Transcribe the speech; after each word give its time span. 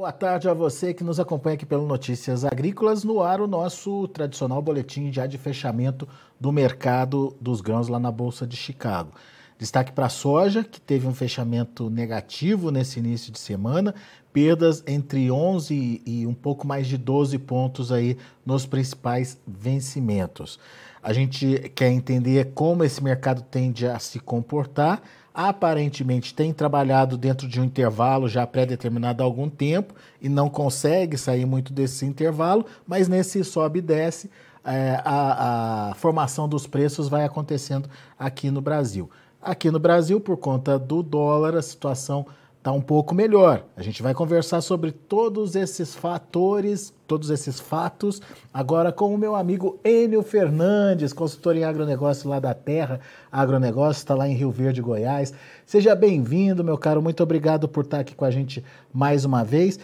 boa 0.00 0.12
tarde 0.12 0.48
a 0.48 0.54
você 0.54 0.94
que 0.94 1.04
nos 1.04 1.20
acompanha 1.20 1.56
aqui 1.56 1.66
pelo 1.66 1.86
Notícias 1.86 2.42
Agrícolas. 2.42 3.04
No 3.04 3.22
ar, 3.22 3.38
o 3.38 3.46
nosso 3.46 4.08
tradicional 4.08 4.62
boletim 4.62 5.12
já 5.12 5.26
de 5.26 5.36
fechamento 5.36 6.08
do 6.40 6.50
mercado 6.50 7.36
dos 7.38 7.60
grãos 7.60 7.86
lá 7.86 8.00
na 8.00 8.10
Bolsa 8.10 8.46
de 8.46 8.56
Chicago. 8.56 9.12
Destaque 9.58 9.92
para 9.92 10.06
a 10.06 10.08
soja, 10.08 10.64
que 10.64 10.80
teve 10.80 11.06
um 11.06 11.12
fechamento 11.12 11.90
negativo 11.90 12.70
nesse 12.70 12.98
início 12.98 13.30
de 13.30 13.38
semana, 13.38 13.94
perdas 14.32 14.82
entre 14.86 15.30
11 15.30 16.00
e 16.06 16.26
um 16.26 16.32
pouco 16.32 16.66
mais 16.66 16.86
de 16.86 16.96
12 16.96 17.38
pontos 17.38 17.92
aí 17.92 18.16
nos 18.46 18.64
principais 18.64 19.38
vencimentos. 19.46 20.58
A 21.02 21.12
gente 21.12 21.70
quer 21.74 21.90
entender 21.90 22.52
como 22.54 22.84
esse 22.84 23.04
mercado 23.04 23.42
tende 23.42 23.86
a 23.86 23.98
se 23.98 24.18
comportar 24.18 25.02
aparentemente 25.34 26.34
tem 26.34 26.52
trabalhado 26.52 27.16
dentro 27.16 27.46
de 27.46 27.60
um 27.60 27.64
intervalo 27.64 28.28
já 28.28 28.46
pré-determinado 28.46 29.22
há 29.22 29.26
algum 29.26 29.48
tempo 29.48 29.94
e 30.20 30.28
não 30.28 30.48
consegue 30.48 31.16
sair 31.16 31.46
muito 31.46 31.72
desse 31.72 32.04
intervalo, 32.04 32.66
mas 32.86 33.08
nesse 33.08 33.42
sobe 33.44 33.78
e 33.78 33.82
desce, 33.82 34.30
é, 34.64 35.00
a, 35.04 35.90
a 35.90 35.94
formação 35.94 36.48
dos 36.48 36.66
preços 36.66 37.08
vai 37.08 37.24
acontecendo 37.24 37.88
aqui 38.18 38.50
no 38.50 38.60
Brasil. 38.60 39.08
Aqui 39.40 39.70
no 39.70 39.78
Brasil, 39.78 40.20
por 40.20 40.36
conta 40.36 40.78
do 40.78 41.02
dólar, 41.02 41.56
a 41.56 41.62
situação 41.62 42.26
está 42.60 42.70
um 42.72 42.80
pouco 42.80 43.14
melhor. 43.14 43.64
A 43.74 43.82
gente 43.82 44.02
vai 44.02 44.12
conversar 44.12 44.60
sobre 44.60 44.92
todos 44.92 45.56
esses 45.56 45.94
fatores, 45.94 46.92
todos 47.06 47.30
esses 47.30 47.58
fatos, 47.58 48.20
agora 48.52 48.92
com 48.92 49.14
o 49.14 49.18
meu 49.18 49.34
amigo 49.34 49.80
Enio 49.82 50.22
Fernandes, 50.22 51.14
consultor 51.14 51.56
em 51.56 51.64
agronegócio 51.64 52.28
lá 52.28 52.38
da 52.38 52.52
Terra 52.52 53.00
Agronegócio, 53.32 54.00
está 54.00 54.14
lá 54.14 54.28
em 54.28 54.34
Rio 54.34 54.50
Verde, 54.50 54.82
Goiás. 54.82 55.32
Seja 55.64 55.94
bem-vindo, 55.94 56.62
meu 56.62 56.76
caro, 56.76 57.00
muito 57.00 57.22
obrigado 57.22 57.66
por 57.66 57.84
estar 57.84 58.00
aqui 58.00 58.14
com 58.14 58.26
a 58.26 58.30
gente 58.30 58.62
mais 58.92 59.24
uma 59.24 59.42
vez. 59.42 59.78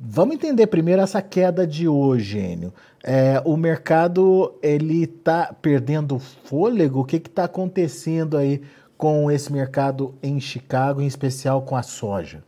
Vamos 0.00 0.36
entender 0.36 0.68
primeiro 0.68 1.02
essa 1.02 1.20
queda 1.20 1.66
de 1.66 1.86
hoje, 1.86 2.38
Enio. 2.38 2.72
É, 3.04 3.42
o 3.44 3.58
mercado 3.58 4.54
ele 4.62 5.04
está 5.04 5.54
perdendo 5.60 6.18
fôlego? 6.18 7.00
O 7.00 7.04
que 7.04 7.16
está 7.16 7.44
acontecendo 7.44 8.38
aí 8.38 8.62
com 8.96 9.30
esse 9.30 9.52
mercado 9.52 10.14
em 10.22 10.40
Chicago, 10.40 11.00
em 11.00 11.06
especial 11.06 11.62
com 11.62 11.76
a 11.76 11.82
soja? 11.82 12.42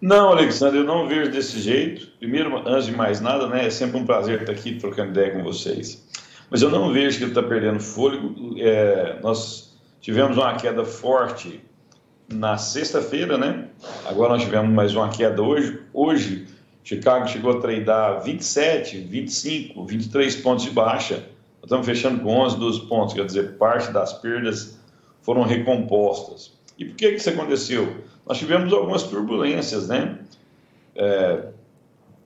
Não, 0.00 0.28
Alexandre, 0.28 0.80
eu 0.80 0.84
não 0.84 1.08
vejo 1.08 1.30
desse 1.30 1.58
jeito. 1.60 2.08
Primeiro, 2.18 2.56
antes 2.68 2.86
de 2.86 2.92
mais 2.92 3.20
nada, 3.20 3.46
né, 3.46 3.66
é 3.66 3.70
sempre 3.70 3.98
um 3.98 4.04
prazer 4.04 4.40
estar 4.40 4.52
aqui 4.52 4.76
trocando 4.76 5.10
ideia 5.10 5.32
com 5.32 5.42
vocês. 5.42 6.06
Mas 6.50 6.60
eu 6.60 6.70
não 6.70 6.92
vejo 6.92 7.16
que 7.16 7.24
ele 7.24 7.30
está 7.30 7.42
perdendo 7.42 7.80
fôlego. 7.80 8.54
É, 8.58 9.18
nós 9.22 9.74
tivemos 10.00 10.36
uma 10.36 10.54
queda 10.56 10.84
forte 10.84 11.60
na 12.28 12.58
sexta-feira, 12.58 13.38
né? 13.38 13.68
Agora 14.04 14.34
nós 14.34 14.42
tivemos 14.42 14.70
mais 14.70 14.94
uma 14.94 15.08
queda 15.08 15.42
hoje. 15.42 15.80
Hoje, 15.92 16.46
Chicago 16.82 17.26
chegou 17.26 17.52
a 17.52 17.60
tradar 17.60 18.22
27, 18.22 18.98
25, 18.98 19.86
23 19.86 20.36
pontos 20.36 20.64
de 20.64 20.70
baixa. 20.70 21.14
Nós 21.14 21.64
estamos 21.64 21.86
fechando 21.86 22.20
com 22.22 22.28
11, 22.28 22.58
12 22.58 22.80
pontos, 22.82 23.14
quer 23.14 23.24
dizer, 23.24 23.56
parte 23.56 23.90
das 23.90 24.12
perdas 24.12 24.73
foram 25.24 25.42
recompostas. 25.42 26.52
E 26.78 26.84
por 26.84 26.96
que, 26.96 27.08
isso 27.08 27.30
aconteceu? 27.30 28.04
Nós 28.26 28.38
tivemos 28.38 28.72
algumas 28.72 29.02
turbulências, 29.04 29.88
né? 29.88 30.18
É, 30.94 31.48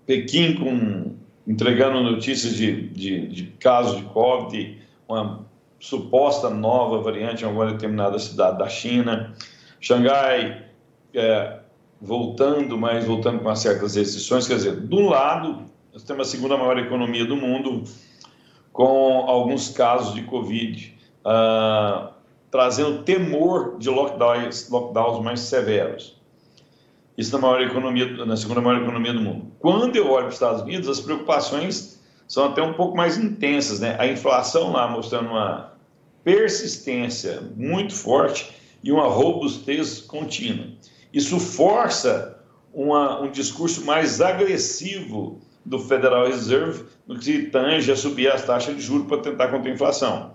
Pequim 0.04 0.54
com, 0.54 1.14
entregando 1.46 2.02
notícias 2.02 2.54
de, 2.54 2.88
de, 2.88 3.28
de 3.28 3.44
casos 3.58 3.98
de 3.98 4.04
Covid, 4.04 4.78
uma 5.06 5.46
suposta 5.78 6.50
nova 6.50 7.00
variante 7.00 7.42
em 7.44 7.46
alguma 7.46 7.70
determinada 7.72 8.19
cidade 8.19 8.58
da 8.58 8.69
China. 8.69 9.34
Xangai 9.80 10.64
é, 11.14 11.60
voltando, 12.00 12.76
mas 12.76 13.04
voltando 13.04 13.41
com 13.41 13.54
certas 13.54 13.94
restrições. 13.94 14.48
Quer 14.48 14.56
dizer, 14.56 14.88
um 14.91 15.08
lado, 15.08 15.64
nós 15.92 16.03
temos 16.03 16.26
a 16.26 16.31
segunda 16.31 16.56
maior 16.56 16.78
economia 16.78 17.25
do 17.25 17.37
mundo, 17.37 17.84
com 18.72 19.25
alguns 19.26 19.69
casos 19.69 20.14
de 20.14 20.22
Covid. 20.22 20.97
Uh, 21.25 22.18
trazendo 22.50 23.03
temor 23.03 23.76
de 23.78 23.91
lockdowns, 23.91 24.69
lockdowns 24.70 25.22
mais 25.22 25.41
severos. 25.41 26.16
Isso 27.16 27.32
na, 27.32 27.38
maior 27.38 27.60
economia, 27.62 28.25
na 28.25 28.36
segunda 28.36 28.60
maior 28.60 28.82
economia 28.82 29.12
do 29.12 29.20
mundo. 29.20 29.47
Quando 29.59 29.97
eu 29.97 30.09
olho 30.09 30.25
para 30.25 30.28
os 30.28 30.34
Estados 30.34 30.62
Unidos, 30.62 30.88
as 30.88 31.00
preocupações 31.00 31.98
são 32.28 32.44
até 32.44 32.62
um 32.62 32.75
pouco 32.75 32.97
mais 32.97 33.19
intensas. 33.19 33.81
Né? 33.81 33.97
A 33.98 34.06
inflação 34.06 34.70
lá 34.70 34.88
mostrando 34.88 35.31
uma 35.31 35.72
persistência 36.22 37.42
muito 37.56 37.94
forte 37.94 38.54
e 38.84 38.92
uma 38.92 39.08
robustez 39.08 40.00
contínua. 40.00 40.66
Isso 41.12 41.41
força 41.41 42.38
uma, 42.72 43.20
um 43.22 43.31
discurso 43.31 43.84
mais 43.84 44.20
agressivo 44.20 45.41
do 45.64 45.78
Federal 45.78 46.26
Reserve 46.26 46.84
no 47.06 47.19
que 47.19 47.25
se 47.25 47.42
tange 47.47 47.91
a 47.91 47.97
subir 47.97 48.31
as 48.31 48.44
taxas 48.44 48.76
de 48.76 48.82
juros 48.82 49.06
para 49.06 49.19
tentar 49.19 49.48
conter 49.48 49.70
a 49.70 49.75
inflação. 49.75 50.34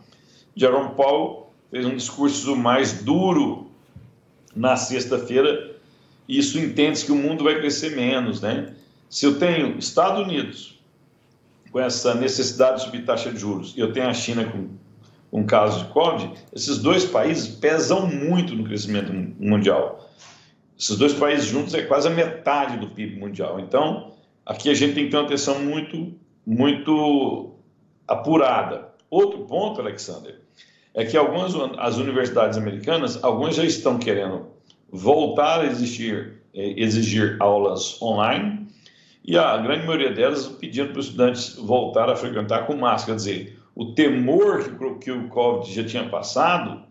Jerome 0.55 0.95
Powell 0.95 1.42
fez 1.73 1.87
um 1.87 1.95
discurso 1.95 2.55
mais 2.55 3.01
duro 3.01 3.71
na 4.55 4.75
sexta-feira, 4.75 5.75
isso 6.29 6.59
entende 6.59 7.03
que 7.03 7.11
o 7.11 7.15
mundo 7.15 7.43
vai 7.43 7.55
crescer 7.55 7.95
menos, 7.95 8.39
né? 8.41 8.75
Se 9.09 9.25
eu 9.25 9.39
tenho 9.39 9.79
Estados 9.79 10.21
Unidos 10.21 10.79
com 11.71 11.79
essa 11.79 12.13
necessidade 12.13 12.77
de 12.77 12.85
subir 12.85 13.05
taxa 13.05 13.31
de 13.31 13.39
juros 13.39 13.73
e 13.75 13.79
eu 13.79 13.91
tenho 13.91 14.07
a 14.07 14.13
China 14.13 14.45
com 14.45 14.69
um 15.31 15.47
caso 15.47 15.83
de 15.83 15.91
Covid, 15.91 16.33
esses 16.53 16.77
dois 16.77 17.05
países 17.05 17.47
pesam 17.47 18.05
muito 18.05 18.53
no 18.53 18.65
crescimento 18.65 19.11
mundial. 19.39 20.11
Esses 20.77 20.95
dois 20.95 21.13
países 21.13 21.47
juntos 21.47 21.73
é 21.73 21.81
quase 21.81 22.07
a 22.07 22.11
metade 22.11 22.77
do 22.77 22.89
PIB 22.89 23.19
mundial. 23.19 23.59
Então, 23.59 24.11
aqui 24.45 24.69
a 24.69 24.75
gente 24.75 24.93
tem 24.93 25.05
que 25.05 25.09
ter 25.09 25.17
uma 25.17 25.25
atenção 25.25 25.57
muito, 25.57 26.13
muito 26.45 27.55
apurada. 28.07 28.93
Outro 29.09 29.45
ponto, 29.45 29.81
Alexander, 29.81 30.42
é 30.93 31.05
que 31.05 31.17
algumas 31.17 31.53
as 31.77 31.97
universidades 31.97 32.57
americanas, 32.57 33.23
algumas 33.23 33.55
já 33.55 33.63
estão 33.63 33.97
querendo 33.97 34.47
voltar 34.91 35.61
a 35.61 35.65
existir, 35.65 36.41
eh, 36.53 36.73
exigir 36.77 37.37
aulas 37.39 37.99
online, 38.01 38.67
e 39.25 39.37
a 39.37 39.57
grande 39.57 39.85
maioria 39.85 40.11
delas 40.11 40.47
pedindo 40.47 40.91
para 40.91 40.99
os 40.99 41.05
estudantes 41.07 41.55
voltar 41.55 42.09
a 42.09 42.15
frequentar 42.15 42.67
com 42.67 42.75
máscara, 42.75 43.13
quer 43.13 43.15
dizer, 43.15 43.59
o 43.75 43.93
temor 43.93 44.63
que, 44.63 44.95
que 45.05 45.11
o 45.11 45.27
Covid 45.29 45.73
já 45.73 45.83
tinha 45.83 46.09
passado, 46.09 46.83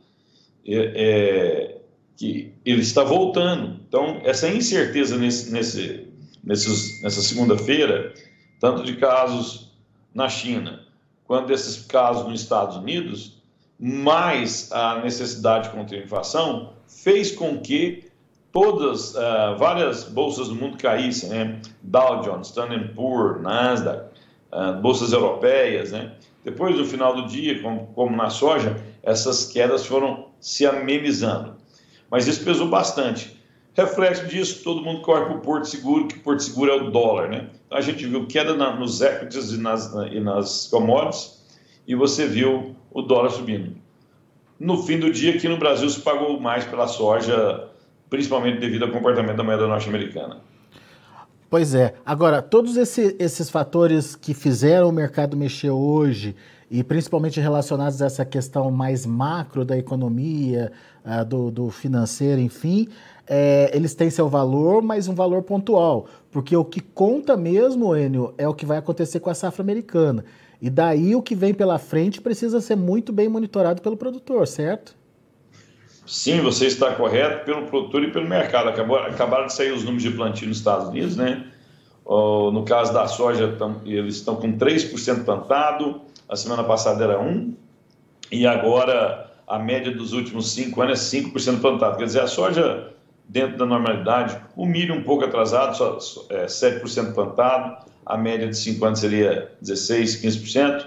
é, 0.67 0.75
é, 0.77 1.81
que 2.17 2.53
ele 2.65 2.81
está 2.81 3.05
voltando. 3.05 3.81
Então, 3.87 4.21
essa 4.25 4.49
incerteza 4.49 5.17
nesse, 5.17 5.53
nesse, 5.53 6.09
nesses, 6.43 7.03
nessa 7.03 7.21
segunda-feira, 7.21 8.13
tanto 8.59 8.83
de 8.83 8.97
casos 8.97 9.71
na 10.15 10.29
China, 10.29 10.87
quanto 11.25 11.49
desses 11.49 11.85
casos 11.87 12.29
nos 12.29 12.41
Estados 12.41 12.77
Unidos, 12.77 13.42
mais 13.85 14.71
a 14.71 15.01
necessidade 15.01 15.71
contra 15.71 15.97
a 15.97 16.01
inflação, 16.01 16.71
fez 16.87 17.33
com 17.33 17.59
que 17.59 18.05
todas, 18.53 19.13
uh, 19.17 19.59
várias 19.59 20.05
bolsas 20.05 20.47
do 20.47 20.55
mundo 20.55 20.79
caíssem, 20.79 21.31
né? 21.31 21.61
Dow 21.83 22.21
Jones, 22.21 22.47
Standard 22.47 22.95
Poor's, 22.95 23.43
Nasdaq, 23.43 24.05
uh, 24.53 24.81
bolsas 24.81 25.13
europeias, 25.13 25.91
né? 25.91 26.13
Depois, 26.45 26.79
no 26.79 26.85
final 26.85 27.17
do 27.17 27.27
dia, 27.27 27.61
como, 27.61 27.89
como 27.89 28.17
na 28.17 28.31
soja, 28.31 28.77
essas 29.03 29.47
quedas 29.47 29.85
foram 29.85 30.27
se 30.39 30.65
amenizando. 30.65 31.57
Mas 32.09 32.29
isso 32.29 32.45
pesou 32.45 32.69
bastante. 32.69 33.37
Reflexo 33.75 34.27
disso, 34.29 34.63
todo 34.63 34.81
mundo 34.81 35.01
corre 35.03 35.25
para 35.25 35.35
o 35.35 35.41
Porto 35.41 35.65
Seguro, 35.65 36.07
que 36.07 36.21
Porto 36.21 36.45
Seguro 36.45 36.71
é 36.71 36.77
o 36.77 36.91
dólar, 36.93 37.29
né? 37.29 37.49
Então, 37.67 37.79
a 37.79 37.81
gente 37.81 38.07
viu 38.07 38.29
queda 38.29 38.55
na, 38.55 38.77
nos 38.77 39.01
equities 39.01 39.51
e 39.51 39.59
nas, 39.59 39.93
e 40.13 40.21
nas 40.21 40.69
commodities, 40.69 41.43
e 41.85 41.97
você 41.97 42.29
viu 42.29 42.77
o 42.93 43.03
dólar 43.03 43.31
subindo. 43.31 43.75
No 44.59 44.83
fim 44.83 44.99
do 44.99 45.11
dia, 45.11 45.35
aqui 45.35 45.49
no 45.49 45.59
Brasil 45.59 45.89
se 45.89 46.01
pagou 46.01 46.39
mais 46.39 46.65
pela 46.65 46.87
soja, 46.87 47.69
principalmente 48.09 48.61
devido 48.61 48.85
ao 48.85 48.91
comportamento 48.91 49.37
da 49.37 49.43
moeda 49.43 49.67
norte-americana. 49.67 50.41
Pois 51.51 51.75
é. 51.75 51.95
Agora, 52.07 52.41
todos 52.41 52.77
esse, 52.77 53.17
esses 53.19 53.51
fatores 53.51 54.17
que 54.17 54.33
fizeram 54.33 54.89
o 54.89 54.93
mercado 54.93 55.37
mexer 55.37 55.71
hoje, 55.71 56.35
e 56.71 56.83
principalmente 56.83 57.39
relacionados 57.39 58.01
a 58.01 58.07
essa 58.07 58.25
questão 58.25 58.71
mais 58.71 59.05
macro 59.05 59.63
da 59.63 59.77
economia, 59.77 60.73
uh, 61.05 61.23
do, 61.23 61.51
do, 61.51 61.71
financeiro, 61.71 62.41
enfim, 62.41 62.89
é, 63.27 63.71
eles 63.75 63.95
têm 63.95 64.09
seu 64.09 64.27
valor, 64.27 64.81
mas 64.81 65.07
um 65.09 65.15
valor 65.15 65.43
pontual. 65.43 66.07
Porque 66.31 66.57
o 66.57 66.65
que 66.65 66.81
conta 66.81 67.37
mesmo, 67.37 67.95
Enio, 67.95 68.33
é 68.39 68.49
o 68.49 68.55
que 68.55 68.65
vai 68.65 68.79
acontecer 68.79 69.21
com 69.21 69.29
a 69.29 69.35
safra 69.35 69.63
americana. 69.63 70.25
E 70.63 70.71
daí 70.71 71.17
o 71.17 71.21
que 71.21 71.35
vem 71.35 71.53
pela 71.53 71.77
frente 71.77 72.21
precisa 72.21 72.61
ser 72.61 72.77
muito 72.77 73.13
bem 73.13 73.29
monitorado 73.29 73.83
pelo 73.83 73.97
produtor, 73.97 74.47
certo? 74.47 74.95
Sim, 76.07 76.41
você 76.41 76.67
está 76.67 76.95
correto 76.95 77.45
pelo 77.45 77.67
produtor 77.67 78.05
e 78.05 78.13
pelo 78.13 78.29
mercado. 78.29 78.69
Acabou, 78.69 78.97
acabaram 78.97 79.47
de 79.47 79.55
sair 79.55 79.73
os 79.73 79.83
números 79.83 80.05
de 80.05 80.13
plantio 80.13 80.47
nos 80.47 80.59
Estados 80.59 80.89
Unidos, 80.89 81.17
né? 81.17 81.49
No 82.07 82.65
caso 82.65 82.93
da 82.93 83.09
soja, 83.09 83.59
eles 83.85 84.17
estão 84.17 84.37
com 84.37 84.57
3% 84.57 85.25
plantado, 85.25 86.01
a 86.29 86.37
semana 86.37 86.63
passada 86.63 87.03
era 87.03 87.21
1%, 87.21 87.55
e 88.31 88.47
agora 88.47 89.33
a 89.49 89.59
média 89.59 89.93
dos 89.93 90.13
últimos 90.13 90.53
5 90.53 90.81
anos 90.81 91.13
é 91.13 91.19
5% 91.19 91.61
plantado. 91.61 91.97
Quer 91.97 92.05
dizer, 92.05 92.21
a 92.21 92.29
soja 92.29 92.93
dentro 93.29 93.59
da 93.59 93.67
normalidade. 93.67 94.39
O 94.57 94.65
milho 94.65 94.95
um 94.95 95.03
pouco 95.03 95.25
atrasado, 95.25 95.75
só 95.75 96.27
é, 96.31 96.47
7% 96.47 97.15
plantado, 97.15 97.91
a 98.05 98.17
média 98.17 98.49
de 98.49 98.57
5 98.57 98.85
anos 98.85 99.01
seria 99.01 99.53
16%, 99.63 100.23
15%, 100.23 100.87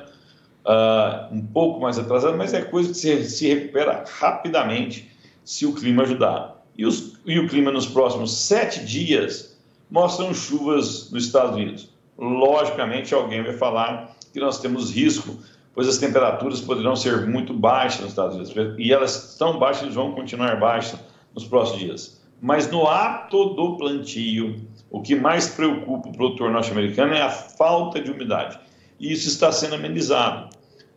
uh, 0.66 1.34
um 1.34 1.46
pouco 1.46 1.80
mais 1.80 1.98
atrasado, 1.98 2.38
mas 2.38 2.54
é 2.54 2.62
coisa 2.62 2.90
que 2.90 2.98
se, 2.98 3.30
se 3.30 3.48
recupera 3.48 4.04
rapidamente 4.20 5.12
se 5.44 5.66
o 5.66 5.74
clima 5.74 6.04
ajudar. 6.04 6.56
E, 6.78 6.86
os, 6.86 7.18
e 7.26 7.40
o 7.40 7.48
clima 7.48 7.72
nos 7.72 7.86
próximos 7.86 8.36
sete 8.36 8.84
dias 8.84 9.58
mostram 9.90 10.34
chuvas 10.34 11.10
nos 11.12 11.26
Estados 11.26 11.56
Unidos. 11.56 11.90
Logicamente, 12.18 13.14
alguém 13.14 13.44
vai 13.44 13.54
falar 13.54 14.16
que 14.34 14.40
nós 14.40 14.60
temos 14.60 14.92
risco, 14.92 15.38
pois 15.74 15.88
as 15.88 15.98
temperaturas 15.98 16.60
poderão 16.60 16.96
ser 16.96 17.28
muito 17.28 17.54
baixas 17.54 18.02
nos 18.02 18.10
Estados 18.10 18.36
Unidos. 18.36 18.76
E 18.78 18.92
elas 18.92 19.32
estão 19.32 19.58
baixas 19.60 19.88
e 19.88 19.92
vão 19.92 20.12
continuar 20.12 20.60
baixas 20.60 21.00
nos 21.34 21.46
próximos 21.46 21.80
dias. 21.80 22.22
Mas 22.42 22.70
no 22.70 22.88
ato 22.88 23.54
do 23.54 23.78
plantio, 23.78 24.68
o 24.90 25.02
que 25.02 25.16
mais 25.16 25.50
preocupa 25.50 26.10
o 26.10 26.12
produtor 26.12 26.52
norte-americano 26.52 27.14
é 27.14 27.22
a 27.22 27.30
falta 27.30 28.00
de 28.00 28.12
umidade. 28.12 28.60
E 29.00 29.12
isso 29.12 29.28
está 29.28 29.52
sendo 29.52 29.76
amenizado. 29.76 30.50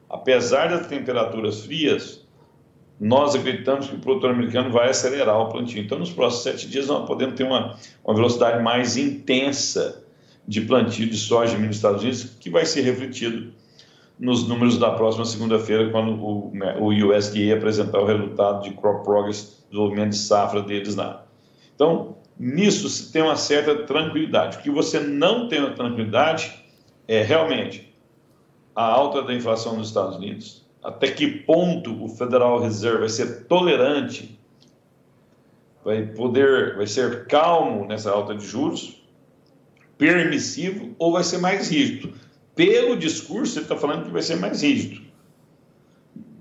Apesar 0.09 0.69
das 0.69 0.87
temperaturas 0.87 1.61
frias, 1.61 2.27
nós 3.01 3.35
acreditamos 3.35 3.89
que 3.89 3.97
o 3.97 3.99
produtor 3.99 4.31
americano 4.31 4.71
vai 4.71 4.91
acelerar 4.91 5.39
o 5.39 5.49
plantio. 5.49 5.83
Então, 5.83 5.99
nos 5.99 6.11
próximos 6.11 6.45
sete 6.45 6.69
dias, 6.69 6.87
nós 6.87 7.07
podemos 7.07 7.35
ter 7.35 7.45
uma, 7.45 7.77
uma 8.05 8.15
velocidade 8.15 8.63
mais 8.63 8.97
intensa 8.97 10.05
de 10.47 10.63
plantio 10.63 11.09
de 11.09 11.17
soja 11.17 11.59
nos 11.59 11.77
Estados 11.77 12.03
Unidos, 12.03 12.25
que 12.41 12.51
vai 12.51 12.65
ser 12.65 12.81
refletido 12.83 13.53
nos 14.19 14.49
números 14.49 14.79
da 14.79 14.91
próxima 14.91 15.25
segunda-feira, 15.25 15.91
quando 15.91 16.13
o, 16.13 16.53
o 16.81 16.89
USDA 16.89 17.55
apresentar 17.55 18.01
o 18.01 18.07
resultado 18.07 18.65
de 18.65 18.71
Crop 18.73 19.05
Progress, 19.05 19.65
desenvolvimento 19.71 20.11
de 20.11 20.19
safra 20.19 20.63
deles 20.63 20.97
lá. 20.97 21.25
Então, 21.75 22.17
nisso 22.39 22.89
se 22.89 23.11
tem 23.11 23.23
uma 23.23 23.37
certa 23.37 23.75
tranquilidade. 23.85 24.59
O 24.59 24.61
que 24.61 24.71
você 24.71 25.01
não 25.01 25.49
tem 25.49 25.59
a 25.59 25.73
tranquilidade 25.73 26.65
é 27.07 27.23
realmente 27.23 27.93
a 28.75 28.85
alta 28.85 29.23
da 29.23 29.35
inflação 29.35 29.77
nos 29.77 29.89
Estados 29.89 30.17
Unidos, 30.17 30.65
até 30.85 31.11
que 31.11 31.27
ponto 31.27 32.05
o 32.05 32.09
Federal 32.09 32.61
Reserve 32.61 33.01
vai 33.01 33.09
ser 33.09 33.47
tolerante, 33.47 34.39
vai 35.85 36.07
poder, 36.07 36.77
vai 36.77 36.87
ser 36.87 37.27
calmo 37.27 37.87
nessa 37.87 38.13
alta 38.13 38.37
de 38.37 38.47
juros, 38.47 39.03
permissivo 39.97 40.95
ou 40.97 41.13
vai 41.13 41.25
ser 41.25 41.39
mais 41.39 41.69
rígido. 41.71 42.15
Pelo 42.55 42.97
discurso, 42.97 43.59
ele 43.59 43.65
está 43.65 43.77
falando 43.77 44.05
que 44.05 44.13
vai 44.13 44.23
ser 44.23 44.37
mais 44.37 44.63
rígido, 44.63 45.01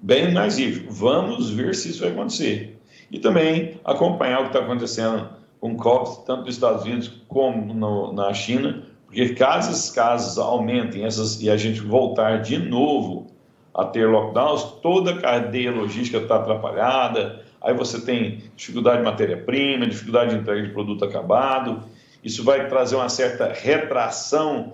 bem 0.04 0.32
mais 0.32 0.60
rígido. 0.60 0.92
Vamos 0.92 1.50
ver 1.50 1.74
se 1.74 1.90
isso 1.90 2.02
vai 2.02 2.12
acontecer. 2.12 2.78
E 3.10 3.20
também 3.20 3.80
acompanhar 3.84 4.40
o 4.40 4.44
que 4.44 4.50
está 4.50 4.60
acontecendo 4.60 5.37
com 5.59 5.75
COVID, 5.75 6.25
tanto 6.25 6.45
nos 6.45 6.56
Estados 6.56 6.83
Unidos 6.83 7.12
como 7.27 7.74
no, 7.74 8.13
na 8.13 8.33
China, 8.33 8.83
porque 9.06 9.30
caso 9.30 9.71
esses 9.71 9.89
casos 9.89 10.38
aumentem 10.38 11.04
essas, 11.04 11.42
e 11.42 11.50
a 11.50 11.57
gente 11.57 11.81
voltar 11.81 12.42
de 12.42 12.57
novo 12.57 13.27
a 13.74 13.86
ter 13.86 14.07
lockdowns, 14.07 14.63
toda 14.81 15.12
a 15.12 15.21
cadeia 15.21 15.71
logística 15.71 16.18
está 16.18 16.38
atrapalhada, 16.38 17.44
aí 17.62 17.74
você 17.74 18.01
tem 18.01 18.44
dificuldade 18.56 18.98
de 18.98 19.04
matéria-prima, 19.04 19.86
dificuldade 19.88 20.31
de 20.31 20.42
entrega 20.42 20.63
de 20.63 20.74
produto 20.74 21.06
acabado, 21.06 21.83
isso 22.24 22.44
vai 22.44 22.68
trazer 22.68 22.95
uma 22.95 23.10
certa 23.10 23.53
retração 23.53 24.74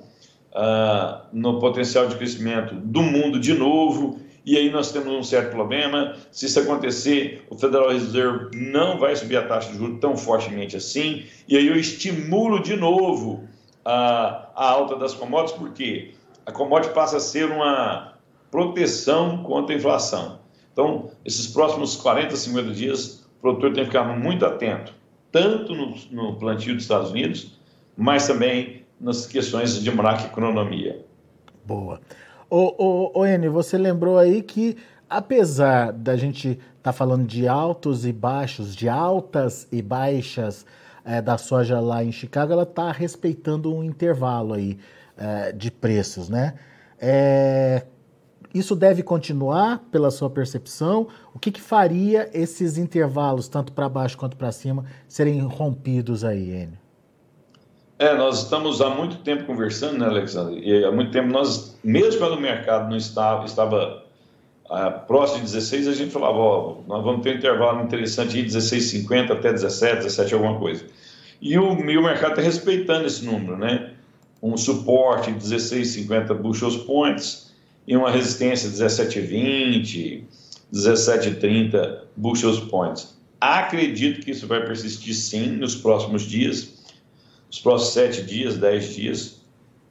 uh, 0.51 1.25
no 1.31 1.59
potencial 1.59 2.07
de 2.07 2.15
crescimento 2.15 2.73
do 2.75 3.01
mundo 3.01 3.39
de 3.39 3.53
novo, 3.53 4.19
e 4.45 4.57
aí 4.57 4.69
nós 4.69 4.91
temos 4.91 5.13
um 5.13 5.23
certo 5.23 5.51
problema. 5.51 6.15
Se 6.31 6.45
isso 6.45 6.59
acontecer, 6.59 7.45
o 7.49 7.57
Federal 7.57 7.89
Reserve 7.89 8.55
não 8.55 8.99
vai 8.99 9.15
subir 9.15 9.37
a 9.37 9.47
taxa 9.47 9.71
de 9.71 9.77
juros 9.77 9.99
tão 9.99 10.17
fortemente 10.17 10.75
assim, 10.75 11.25
e 11.47 11.57
aí 11.57 11.67
eu 11.67 11.75
estimulo 11.75 12.61
de 12.61 12.75
novo 12.75 13.47
a, 13.85 14.49
a 14.55 14.69
alta 14.69 14.95
das 14.95 15.13
commodities, 15.13 15.57
porque 15.57 16.13
a 16.45 16.51
commodity 16.51 16.93
passa 16.93 17.17
a 17.17 17.19
ser 17.19 17.49
uma 17.49 18.13
proteção 18.51 19.43
contra 19.43 19.73
a 19.73 19.77
inflação. 19.77 20.39
Então, 20.71 21.11
esses 21.23 21.47
próximos 21.47 21.95
40, 21.95 22.35
50 22.35 22.71
dias, 22.71 23.25
o 23.37 23.41
produtor 23.41 23.73
tem 23.73 23.83
que 23.83 23.91
ficar 23.91 24.03
muito 24.17 24.45
atento, 24.45 24.93
tanto 25.31 25.73
no, 25.73 25.95
no 26.11 26.35
plantio 26.35 26.73
dos 26.73 26.83
Estados 26.83 27.11
Unidos, 27.11 27.57
mas 27.95 28.27
também 28.27 28.83
nas 28.99 29.25
questões 29.27 29.81
de 29.81 29.91
macroeconomia. 29.91 31.05
Boa. 31.65 31.99
Ô, 32.55 32.75
ô, 32.77 33.21
ô 33.21 33.51
você 33.51 33.79
lembrou 33.79 34.15
aí 34.15 34.43
que, 34.43 34.77
apesar 35.09 35.91
da 35.91 36.15
gente 36.15 36.49
estar 36.49 36.61
tá 36.83 36.93
falando 36.93 37.25
de 37.25 37.47
altos 37.47 38.05
e 38.05 38.13
baixos, 38.13 38.75
de 38.75 38.87
altas 38.87 39.67
e 39.71 39.81
baixas 39.81 40.63
é, 41.03 41.19
da 41.19 41.35
soja 41.35 41.79
lá 41.79 42.03
em 42.03 42.11
Chicago, 42.11 42.53
ela 42.53 42.61
está 42.61 42.91
respeitando 42.91 43.73
um 43.73 43.83
intervalo 43.83 44.53
aí 44.53 44.77
é, 45.17 45.51
de 45.51 45.71
preços, 45.71 46.29
né? 46.29 46.53
É, 46.99 47.87
isso 48.53 48.75
deve 48.75 49.01
continuar, 49.01 49.79
pela 49.91 50.11
sua 50.11 50.29
percepção? 50.29 51.07
O 51.33 51.39
que, 51.39 51.49
que 51.49 51.59
faria 51.59 52.29
esses 52.35 52.77
intervalos, 52.77 53.47
tanto 53.47 53.73
para 53.73 53.89
baixo 53.89 54.15
quanto 54.15 54.37
para 54.37 54.51
cima, 54.51 54.85
serem 55.07 55.39
rompidos 55.39 56.23
aí, 56.23 56.51
Enio? 56.51 56.82
É, 57.99 58.15
nós 58.15 58.43
estamos 58.43 58.81
há 58.81 58.89
muito 58.89 59.17
tempo 59.17 59.45
conversando, 59.45 59.99
né, 59.99 60.05
Alexandre? 60.05 60.59
E 60.63 60.83
há 60.83 60.91
muito 60.91 61.11
tempo 61.11 61.27
nós, 61.27 61.77
mesmo 61.83 62.19
quando 62.19 62.33
o 62.33 62.41
mercado 62.41 62.89
não 62.89 62.97
estava, 62.97 63.45
estava 63.45 64.03
ah, 64.69 64.91
próximo 64.91 65.39
de 65.39 65.51
16, 65.51 65.87
a 65.87 65.93
gente 65.93 66.11
falava, 66.11 66.37
ó, 66.37 66.77
nós 66.87 67.03
vamos 67.03 67.21
ter 67.21 67.35
um 67.35 67.37
intervalo 67.37 67.83
interessante 67.83 68.41
de 68.41 68.57
16,50 68.57 69.31
até 69.31 69.53
17, 69.53 69.97
17 69.97 70.33
alguma 70.33 70.57
coisa. 70.57 70.85
E 71.41 71.57
o, 71.57 71.73
e 71.89 71.97
o 71.97 72.03
mercado 72.03 72.31
está 72.31 72.41
respeitando 72.41 73.05
esse 73.05 73.23
número, 73.23 73.57
né? 73.57 73.91
Um 74.41 74.57
suporte 74.57 75.31
de 75.31 75.39
16,50 75.39 76.33
bushels 76.33 76.77
points, 76.77 77.53
e 77.87 77.95
uma 77.95 78.09
resistência 78.09 78.69
17,20, 78.69 80.23
17,30 80.73 81.99
bushels 82.15 82.59
points. 82.61 83.17
Acredito 83.39 84.23
que 84.23 84.31
isso 84.31 84.47
vai 84.47 84.65
persistir 84.65 85.13
sim 85.13 85.47
nos 85.47 85.75
próximos 85.75 86.23
dias, 86.23 86.82
nos 87.53 87.59
próximos 87.59 87.93
7 87.93 88.23
dias, 88.23 88.57
10 88.57 88.95
dias, 88.95 89.41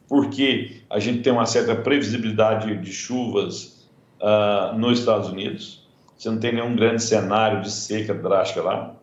porque 0.09 0.79
a 0.91 0.99
gente 0.99 1.23
tem 1.23 1.33
uma 1.33 1.47
certa 1.47 1.77
previsibilidade 1.77 2.77
de 2.79 2.93
chuvas 2.93 3.87
uh, 4.21 4.77
nos 4.77 4.99
Estados 4.99 5.29
Unidos. 5.29 5.89
Você 6.19 6.29
não 6.29 6.41
tem 6.41 6.55
nenhum 6.55 6.75
grande 6.75 7.01
cenário 7.01 7.63
de 7.63 7.71
seca 7.71 8.13
drástica 8.13 8.63
lá. 8.63 8.97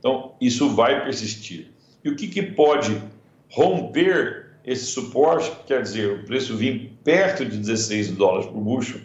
Então, 0.00 0.32
isso 0.40 0.70
vai 0.70 1.04
persistir. 1.04 1.70
E 2.04 2.10
o 2.10 2.16
que, 2.16 2.26
que 2.26 2.42
pode 2.42 3.00
romper 3.48 4.56
esse 4.64 4.86
suporte, 4.86 5.52
quer 5.64 5.80
dizer, 5.80 6.10
o 6.12 6.24
preço 6.24 6.56
vir 6.56 6.92
perto 7.04 7.44
de 7.44 7.56
16 7.56 8.10
dólares 8.16 8.46
por 8.46 8.60
bucho, 8.60 9.00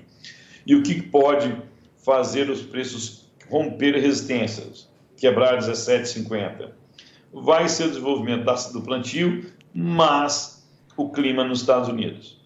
e 0.66 0.74
o 0.74 0.82
que 0.82 1.00
pode 1.00 1.56
fazer 2.04 2.50
os 2.50 2.64
preços 2.64 3.30
romper 3.52 3.92
resistências, 4.00 4.90
quebrar 5.16 5.60
17,50. 5.60 6.72
Vai 7.36 7.70
ser 7.70 7.86
o 7.86 7.90
desenvolvimento 7.90 8.46
do 8.72 8.82
plantio, 8.82 9.46
mas 9.74 10.68
o 10.96 11.10
clima 11.10 11.44
nos 11.44 11.62
Estados 11.62 11.90
Unidos. 11.90 12.42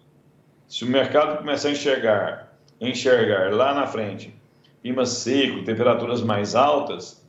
Se 0.68 0.84
o 0.84 0.88
mercado 0.88 1.38
começar 1.38 1.68
a 1.68 1.72
enxergar, 1.72 2.58
enxergar 2.80 3.54
lá 3.54 3.72
na 3.72 3.86
frente, 3.86 4.34
clima 4.82 5.06
seco, 5.06 5.64
temperaturas 5.64 6.22
mais 6.22 6.54
altas, 6.54 7.24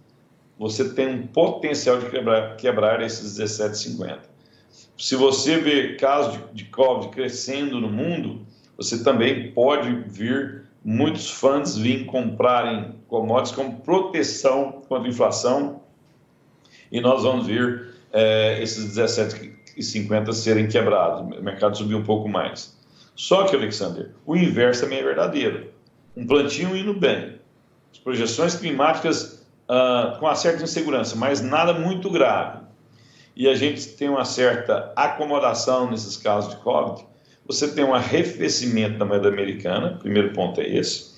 você 0.58 0.94
tem 0.94 1.08
um 1.08 1.28
potencial 1.28 1.98
de 2.00 2.10
quebrar, 2.10 2.56
quebrar 2.58 3.02
esses 3.02 3.40
17,50 3.40 4.32
se 5.02 5.16
você 5.16 5.58
vê 5.58 5.96
casos 5.96 6.34
de, 6.34 6.64
de 6.64 6.66
Covid 6.66 7.10
crescendo 7.10 7.82
no 7.82 7.90
mundo, 7.90 8.46
você 8.78 9.04
também 9.04 9.52
pode 9.52 9.92
vir 10.08 10.66
muitos 10.86 11.30
fundos 11.30 11.76
vir 11.76 12.06
comprarem 12.06 12.96
commodities 13.08 13.56
como 13.56 13.82
proteção 13.82 14.84
contra 14.88 15.10
inflação 15.10 15.82
e 16.92 17.00
nós 17.00 17.24
vamos 17.24 17.48
ver 17.48 17.90
é, 18.12 18.62
esses 18.62 18.98
17,50 18.98 20.34
serem 20.34 20.68
quebrados, 20.68 21.22
o 21.38 21.42
mercado 21.42 21.78
subir 21.78 21.96
um 21.96 22.04
pouco 22.04 22.28
mais. 22.28 22.78
Só 23.16 23.44
que, 23.44 23.56
Alexander, 23.56 24.12
o 24.26 24.36
inverso 24.36 24.82
também 24.82 25.00
é 25.00 25.04
verdadeiro. 25.04 25.68
Um 26.16 26.26
plantio 26.26 26.76
indo 26.76 26.94
bem, 26.94 27.40
as 27.92 28.00
projeções 28.00 28.56
climáticas 28.56 29.46
uh, 29.70 30.18
com 30.20 30.26
uma 30.26 30.36
certa 30.36 30.64
insegurança, 30.64 31.16
mas 31.16 31.42
nada 31.42 31.74
muito 31.74 32.10
grave 32.10 32.62
e 33.36 33.48
a 33.48 33.56
gente 33.56 33.88
tem 33.90 34.10
uma 34.10 34.26
certa 34.26 34.92
acomodação 34.96 35.90
nesses 35.90 36.18
casos 36.18 36.52
de 36.52 36.62
Covid, 36.62 37.06
você 37.46 37.68
tem 37.68 37.84
um 37.84 37.94
arrefecimento 37.94 38.98
da 38.98 39.06
moeda 39.06 39.28
americana, 39.28 39.98
primeiro 40.00 40.34
ponto 40.34 40.62
é 40.62 40.68
esse, 40.68 41.12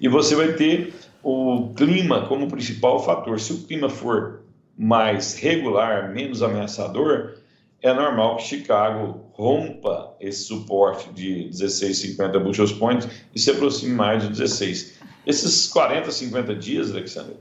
e 0.00 0.08
você 0.08 0.34
vai 0.34 0.52
ter 0.52 0.94
o 1.22 1.72
clima 1.74 2.26
como 2.26 2.48
principal 2.48 3.02
fator. 3.02 3.38
Se 3.38 3.52
o 3.52 3.62
clima 3.62 3.88
for 3.88 4.40
mais 4.80 5.34
regular, 5.34 6.10
menos 6.10 6.42
ameaçador, 6.42 7.34
é 7.82 7.92
normal 7.92 8.38
que 8.38 8.44
Chicago 8.44 9.26
rompa 9.34 10.16
esse 10.18 10.44
suporte 10.44 11.12
de 11.12 11.50
16,50 11.52 12.42
bushels 12.42 12.72
point 12.72 13.06
e 13.34 13.38
se 13.38 13.50
aproxime 13.50 13.92
mais 13.94 14.22
de 14.22 14.30
16. 14.30 14.98
Esses 15.26 15.68
40, 15.68 16.10
50 16.10 16.54
dias, 16.54 16.90
Alexandre, 16.90 17.36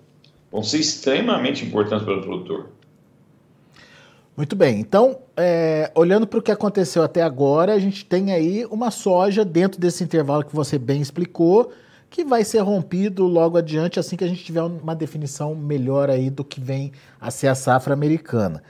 vão 0.52 0.62
ser 0.62 0.80
extremamente 0.80 1.64
importantes 1.64 2.04
para 2.04 2.18
o 2.18 2.22
produtor 2.22 2.72
Muito 4.36 4.54
bem. 4.58 4.78
Então, 4.82 5.20
é, 5.38 5.90
olhando 5.96 6.28
para 6.28 6.40
o 6.40 6.42
que 6.42 6.52
aconteceu 6.52 7.04
até 7.04 7.22
agora, 7.22 7.74
a 7.74 7.80
gente 7.80 8.04
tem 8.04 8.34
aí 8.34 8.66
uma 8.66 8.92
soja 8.92 9.46
dentro 9.46 9.80
desse 9.80 10.04
intervalo 10.04 10.44
que 10.44 10.54
você 10.54 10.78
bem 10.78 11.02
explicou, 11.02 11.72
que 12.10 12.24
vai 12.24 12.44
ser 12.44 12.60
rompido 12.60 13.26
logo 13.26 13.58
adiante, 13.58 14.00
assim 14.00 14.16
que 14.16 14.24
a 14.24 14.28
gente 14.28 14.44
tiver 14.44 14.64
uma 14.64 14.96
definição 14.96 15.54
melhor 15.54 16.10
aí 16.10 16.30
do 16.30 16.44
que 16.44 16.60
vem 16.60 16.92
a 17.22 17.30
ser 17.30 17.48
a 17.48 17.56
safra 17.56 17.94
americana. 17.94 18.64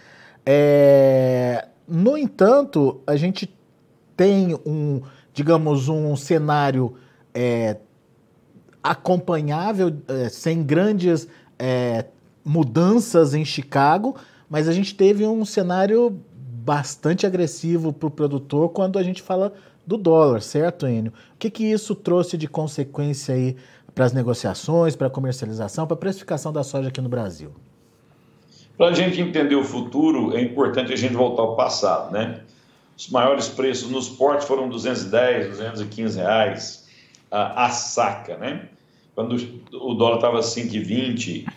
É, 0.46 1.68
no 1.88 2.18
entanto, 2.18 3.02
a 3.08 3.16
gente 3.16 3.54
tem 4.16 4.54
um, 4.66 5.02
digamos, 5.34 5.88
um 5.88 6.16
cenário 6.16 6.96
é, 7.34 7.78
acompanhável, 8.84 9.96
é, 10.08 10.30
sem 10.30 10.64
grandes 10.64 11.28
é, 11.58 12.06
mudanças 12.44 13.34
em 13.34 13.46
Chicago, 13.46 14.16
mas 14.50 14.68
a 14.68 14.74
gente 14.74 14.96
teve 14.96 15.26
um 15.26 15.46
cenário 15.46 16.20
bastante 16.70 17.26
agressivo 17.26 17.92
para 17.92 18.06
o 18.06 18.12
produtor 18.12 18.70
quando 18.70 19.00
a 19.00 19.02
gente 19.02 19.24
fala 19.24 19.52
do 19.88 19.98
dólar, 19.98 20.40
certo, 20.40 20.88
Enio? 20.88 21.12
O 21.34 21.38
que, 21.40 21.50
que 21.50 21.64
isso 21.64 21.96
trouxe 21.96 22.38
de 22.38 22.48
consequência 22.48 23.34
aí 23.34 23.56
para 23.96 24.06
as 24.06 24.14
negociações, 24.14 24.96
para 24.96 25.08
a 25.08 25.10
comercialização, 25.10 25.88
para 25.88 25.96
a 25.96 25.98
precificação 25.98 26.54
da 26.54 26.64
soja 26.64 26.90
aqui 26.90 27.02
no 27.02 27.10
Brasil? 27.10 27.50
Para 28.78 28.90
a 28.90 28.94
gente 28.94 29.20
entender 29.20 29.56
o 29.56 29.64
futuro, 29.64 30.38
é 30.38 30.44
importante 30.44 30.94
a 30.94 30.96
gente 30.96 31.16
voltar 31.16 31.42
ao 31.42 31.56
passado, 31.56 32.14
né? 32.14 32.42
Os 32.96 33.10
maiores 33.10 33.48
preços 33.48 33.90
nos 33.90 34.08
portos 34.08 34.46
foram 34.46 34.70
210, 34.70 35.50
215 35.50 36.20
reais 36.20 36.88
a, 37.32 37.66
a 37.66 37.70
saca, 37.72 38.38
né? 38.38 38.70
Quando 39.16 39.38
o 39.74 39.96
dólar 39.96 40.18
estava 40.18 40.40
5,20, 40.42 41.48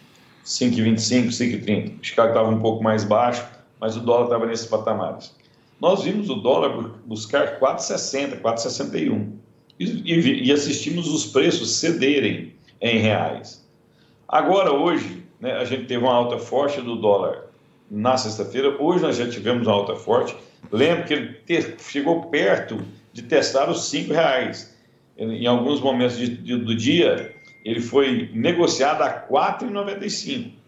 5,25, 0.42 1.26
5,30. 1.26 2.00
O 2.00 2.02
Chicago 2.02 2.28
estava 2.28 2.48
um 2.48 2.60
pouco 2.60 2.82
mais 2.82 3.04
baixo, 3.04 3.46
mas 3.82 3.96
o 3.96 4.00
dólar 4.00 4.26
estava 4.26 4.46
nesses 4.46 4.66
patamares. 4.66 5.34
Nós 5.80 6.04
vimos 6.04 6.30
o 6.30 6.36
dólar 6.36 7.00
buscar 7.04 7.58
4,60, 7.58 8.40
4,61 8.40 9.32
e, 9.80 10.46
e 10.46 10.52
assistimos 10.52 11.12
os 11.12 11.26
preços 11.26 11.72
cederem 11.72 12.54
em 12.80 12.98
reais. 12.98 13.66
Agora, 14.28 14.72
hoje, 14.72 15.24
né, 15.40 15.54
a 15.54 15.64
gente 15.64 15.86
teve 15.86 16.04
uma 16.04 16.14
alta 16.14 16.38
forte 16.38 16.80
do 16.80 16.94
dólar 16.94 17.46
na 17.90 18.16
sexta-feira. 18.16 18.80
Hoje 18.80 19.02
nós 19.02 19.16
já 19.16 19.28
tivemos 19.28 19.66
uma 19.66 19.74
alta 19.74 19.96
forte. 19.96 20.36
Lembro 20.70 21.04
que 21.04 21.14
ele 21.14 21.32
ter, 21.44 21.74
chegou 21.80 22.26
perto 22.26 22.80
de 23.12 23.22
testar 23.22 23.68
os 23.68 23.88
cinco 23.90 24.12
reais. 24.12 24.72
Em 25.18 25.44
alguns 25.48 25.80
momentos 25.80 26.16
de, 26.16 26.28
de, 26.28 26.56
do 26.56 26.76
dia, 26.76 27.34
ele 27.64 27.80
foi 27.80 28.30
negociado 28.32 29.02
a 29.02 29.26
4,95. 29.28 30.61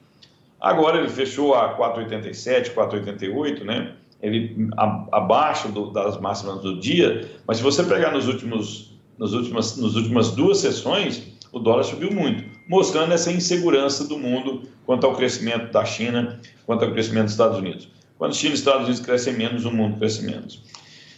Agora 0.64 0.96
ele 0.96 1.10
fechou 1.10 1.54
a 1.54 1.76
4,87, 1.76 2.72
4,88, 2.72 3.64
né? 3.64 3.92
Ele 4.22 4.70
a, 4.78 5.04
abaixo 5.12 5.68
do, 5.68 5.90
das 5.90 6.18
máximas 6.18 6.62
do 6.62 6.80
dia, 6.80 7.30
mas 7.46 7.58
se 7.58 7.62
você 7.62 7.84
pegar 7.84 8.12
nos 8.12 8.26
últimos, 8.26 8.98
nos 9.18 9.34
últimas, 9.34 9.76
nos 9.76 9.94
últimas 9.94 10.30
duas 10.30 10.56
sessões, 10.56 11.34
o 11.52 11.58
dólar 11.58 11.82
subiu 11.82 12.10
muito, 12.10 12.44
mostrando 12.66 13.12
essa 13.12 13.30
insegurança 13.30 14.08
do 14.08 14.18
mundo 14.18 14.62
quanto 14.86 15.06
ao 15.06 15.14
crescimento 15.14 15.70
da 15.70 15.84
China, 15.84 16.40
quanto 16.64 16.82
ao 16.86 16.92
crescimento 16.92 17.24
dos 17.24 17.32
Estados 17.32 17.58
Unidos. 17.58 17.88
Quando 18.16 18.34
China 18.34 18.52
e 18.52 18.54
Estados 18.54 18.84
Unidos 18.84 19.00
crescem 19.00 19.34
menos, 19.34 19.66
o 19.66 19.70
mundo 19.70 19.98
cresce 19.98 20.24
menos. 20.24 20.62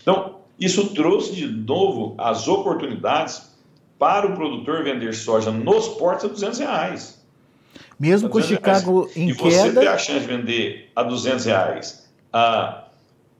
Então, 0.03 0.41
isso 0.59 0.93
trouxe 0.93 1.37
de 1.37 1.47
novo 1.47 2.17
as 2.19 2.49
oportunidades 2.49 3.55
para 3.97 4.26
o 4.26 4.35
produtor 4.35 4.83
vender 4.83 5.15
soja 5.15 5.53
nos 5.53 5.87
portos 5.91 6.25
a 6.25 6.29
200 6.29 6.59
reais. 6.59 7.25
Mesmo 7.99 8.29
com 8.29 8.41
Chicago 8.41 9.03
reais. 9.03 9.17
em 9.17 9.31
e 9.31 9.35
queda... 9.35 9.49
E 9.49 9.71
você 9.71 9.73
ter 9.73 9.88
a 9.88 9.99
chance 9.99 10.21
de 10.21 10.26
vender 10.26 10.91
a 10.95 11.03
200 11.03 11.45
reais, 11.45 12.09
a 12.33 12.87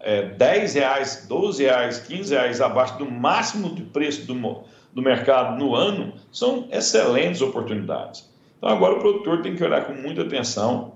é, 0.01 0.23
10 0.23 0.75
reais, 0.75 1.27
12 1.29 1.63
reais, 1.65 1.99
15 1.99 2.33
reais 2.33 2.61
abaixo 2.61 2.97
do 2.99 3.11
máximo 3.11 3.75
de 3.75 3.83
preço 3.83 4.27
do, 4.27 4.63
do 4.95 5.03
mercado 5.03 5.59
no 5.59 5.75
ano, 5.75 6.13
são 6.31 6.69
excelentes 6.71 7.41
oportunidades. 7.41 8.31
Então 8.57 8.69
agora 8.69 8.95
o 8.95 9.01
produtor 9.01 9.43
tem 9.43 9.57
que 9.57 9.65
olhar 9.65 9.85
com 9.85 9.93
muita 9.95 10.23
atenção 10.23 10.95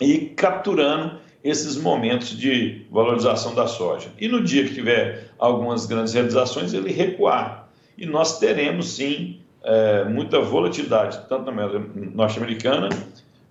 e 0.00 0.18
capturando 0.18 1.18
esses 1.42 1.76
momentos 1.76 2.30
de 2.30 2.86
valorização 2.90 3.54
da 3.54 3.66
soja. 3.66 4.10
E 4.18 4.26
no 4.26 4.42
dia 4.42 4.64
que 4.64 4.74
tiver 4.74 5.30
algumas 5.38 5.86
grandes 5.86 6.12
realizações, 6.12 6.72
ele 6.72 6.90
recuar 6.90 7.68
e 7.96 8.06
nós 8.06 8.38
teremos 8.38 8.90
sim 8.90 9.40
é, 9.68 10.04
muita 10.04 10.40
volatilidade, 10.40 11.20
tanto 11.28 11.50
na 11.52 11.68
norte-americana 12.14 12.88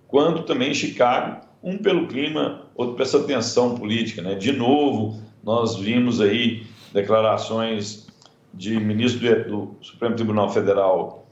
quanto 0.08 0.42
também 0.42 0.72
em 0.72 0.74
Chicago, 0.74 1.42
um 1.62 1.78
pelo 1.78 2.08
clima, 2.08 2.66
outro 2.74 2.96
por 2.96 3.02
essa 3.02 3.22
tensão 3.22 3.76
política. 3.76 4.20
Né? 4.20 4.34
De 4.34 4.50
novo, 4.50 5.22
nós 5.44 5.76
vimos 5.76 6.20
aí 6.20 6.66
declarações 6.92 8.08
de 8.52 8.80
ministro 8.80 9.48
do 9.48 9.76
Supremo 9.80 10.16
Tribunal 10.16 10.50
Federal 10.50 11.26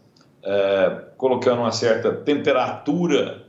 é, 0.44 1.02
colocando 1.16 1.62
uma 1.62 1.72
certa 1.72 2.12
temperatura 2.12 3.44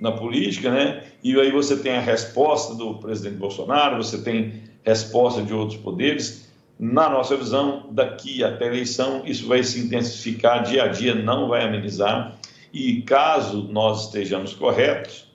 na 0.00 0.10
política, 0.10 0.70
né? 0.70 1.04
E 1.22 1.38
aí 1.38 1.52
você 1.52 1.76
tem 1.76 1.96
a 1.96 2.00
resposta 2.00 2.74
do 2.74 2.94
presidente 2.96 3.36
Bolsonaro, 3.36 4.02
você 4.02 4.20
tem 4.22 4.62
resposta 4.82 5.42
de 5.42 5.54
outros 5.54 5.78
poderes 5.78 6.51
na 6.78 7.08
nossa 7.08 7.36
visão, 7.36 7.86
daqui 7.90 8.42
até 8.42 8.64
a 8.64 8.68
eleição, 8.68 9.22
isso 9.24 9.46
vai 9.46 9.62
se 9.62 9.80
intensificar 9.80 10.64
dia 10.64 10.84
a 10.84 10.88
dia, 10.88 11.14
não 11.14 11.48
vai 11.48 11.64
amenizar. 11.64 12.36
E 12.72 13.02
caso 13.02 13.68
nós 13.70 14.06
estejamos 14.06 14.54
corretos, 14.54 15.30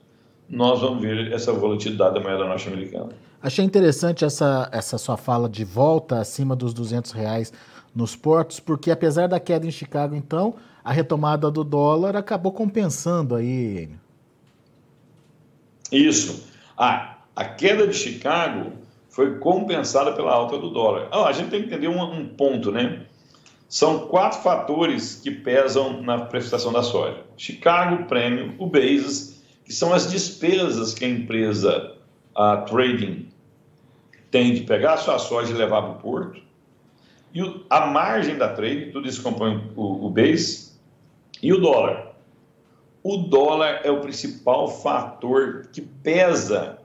nós 0.48 0.80
vamos 0.80 1.02
ver 1.02 1.32
essa 1.32 1.52
volatilidade 1.52 2.14
da 2.14 2.20
moeda 2.20 2.44
norte-americana. 2.44 3.10
Achei 3.40 3.64
interessante 3.64 4.24
essa, 4.24 4.68
essa 4.72 4.98
sua 4.98 5.16
fala 5.16 5.48
de 5.48 5.64
volta 5.64 6.18
acima 6.18 6.56
dos 6.56 6.74
200 6.74 7.12
reais 7.12 7.52
nos 7.94 8.16
portos, 8.16 8.58
porque 8.58 8.90
apesar 8.90 9.28
da 9.28 9.38
queda 9.38 9.66
em 9.66 9.70
Chicago, 9.70 10.14
então, 10.14 10.56
a 10.84 10.92
retomada 10.92 11.50
do 11.50 11.62
dólar 11.62 12.16
acabou 12.16 12.52
compensando 12.52 13.34
aí. 13.34 13.88
Isso. 15.90 16.44
Ah, 16.76 17.18
a 17.34 17.44
queda 17.44 17.86
de 17.86 17.94
Chicago 17.94 18.72
foi 19.18 19.36
compensada 19.40 20.12
pela 20.12 20.32
alta 20.32 20.56
do 20.56 20.70
dólar. 20.70 21.08
Ah, 21.10 21.24
a 21.24 21.32
gente 21.32 21.50
tem 21.50 21.62
que 21.62 21.66
entender 21.66 21.88
um, 21.88 22.00
um 22.00 22.28
ponto, 22.28 22.70
né? 22.70 23.04
São 23.68 24.06
quatro 24.06 24.40
fatores 24.42 25.16
que 25.16 25.28
pesam 25.28 26.00
na 26.02 26.20
prestação 26.20 26.72
da 26.72 26.84
soja: 26.84 27.24
Chicago, 27.36 28.04
prêmio, 28.04 28.54
o 28.58 28.66
basis, 28.68 29.42
que 29.64 29.72
são 29.72 29.92
as 29.92 30.08
despesas 30.08 30.94
que 30.94 31.04
a 31.04 31.08
empresa 31.08 31.96
a 32.32 32.58
trading 32.58 33.28
tem 34.30 34.54
de 34.54 34.60
pegar 34.60 34.94
a 34.94 34.98
sua 34.98 35.18
soja 35.18 35.52
e 35.52 35.56
levar 35.56 35.82
para 35.82 35.90
o 35.90 35.96
porto, 35.96 36.40
e 37.34 37.42
o, 37.42 37.64
a 37.68 37.86
margem 37.86 38.38
da 38.38 38.50
trade, 38.50 38.92
tudo 38.92 39.08
isso 39.08 39.20
compõe 39.20 39.68
o, 39.74 40.06
o 40.06 40.10
base, 40.10 40.74
e 41.42 41.52
o 41.52 41.58
dólar. 41.60 42.12
O 43.02 43.16
dólar 43.16 43.80
é 43.82 43.90
o 43.90 44.00
principal 44.00 44.68
fator 44.68 45.66
que 45.72 45.80
pesa 45.80 46.78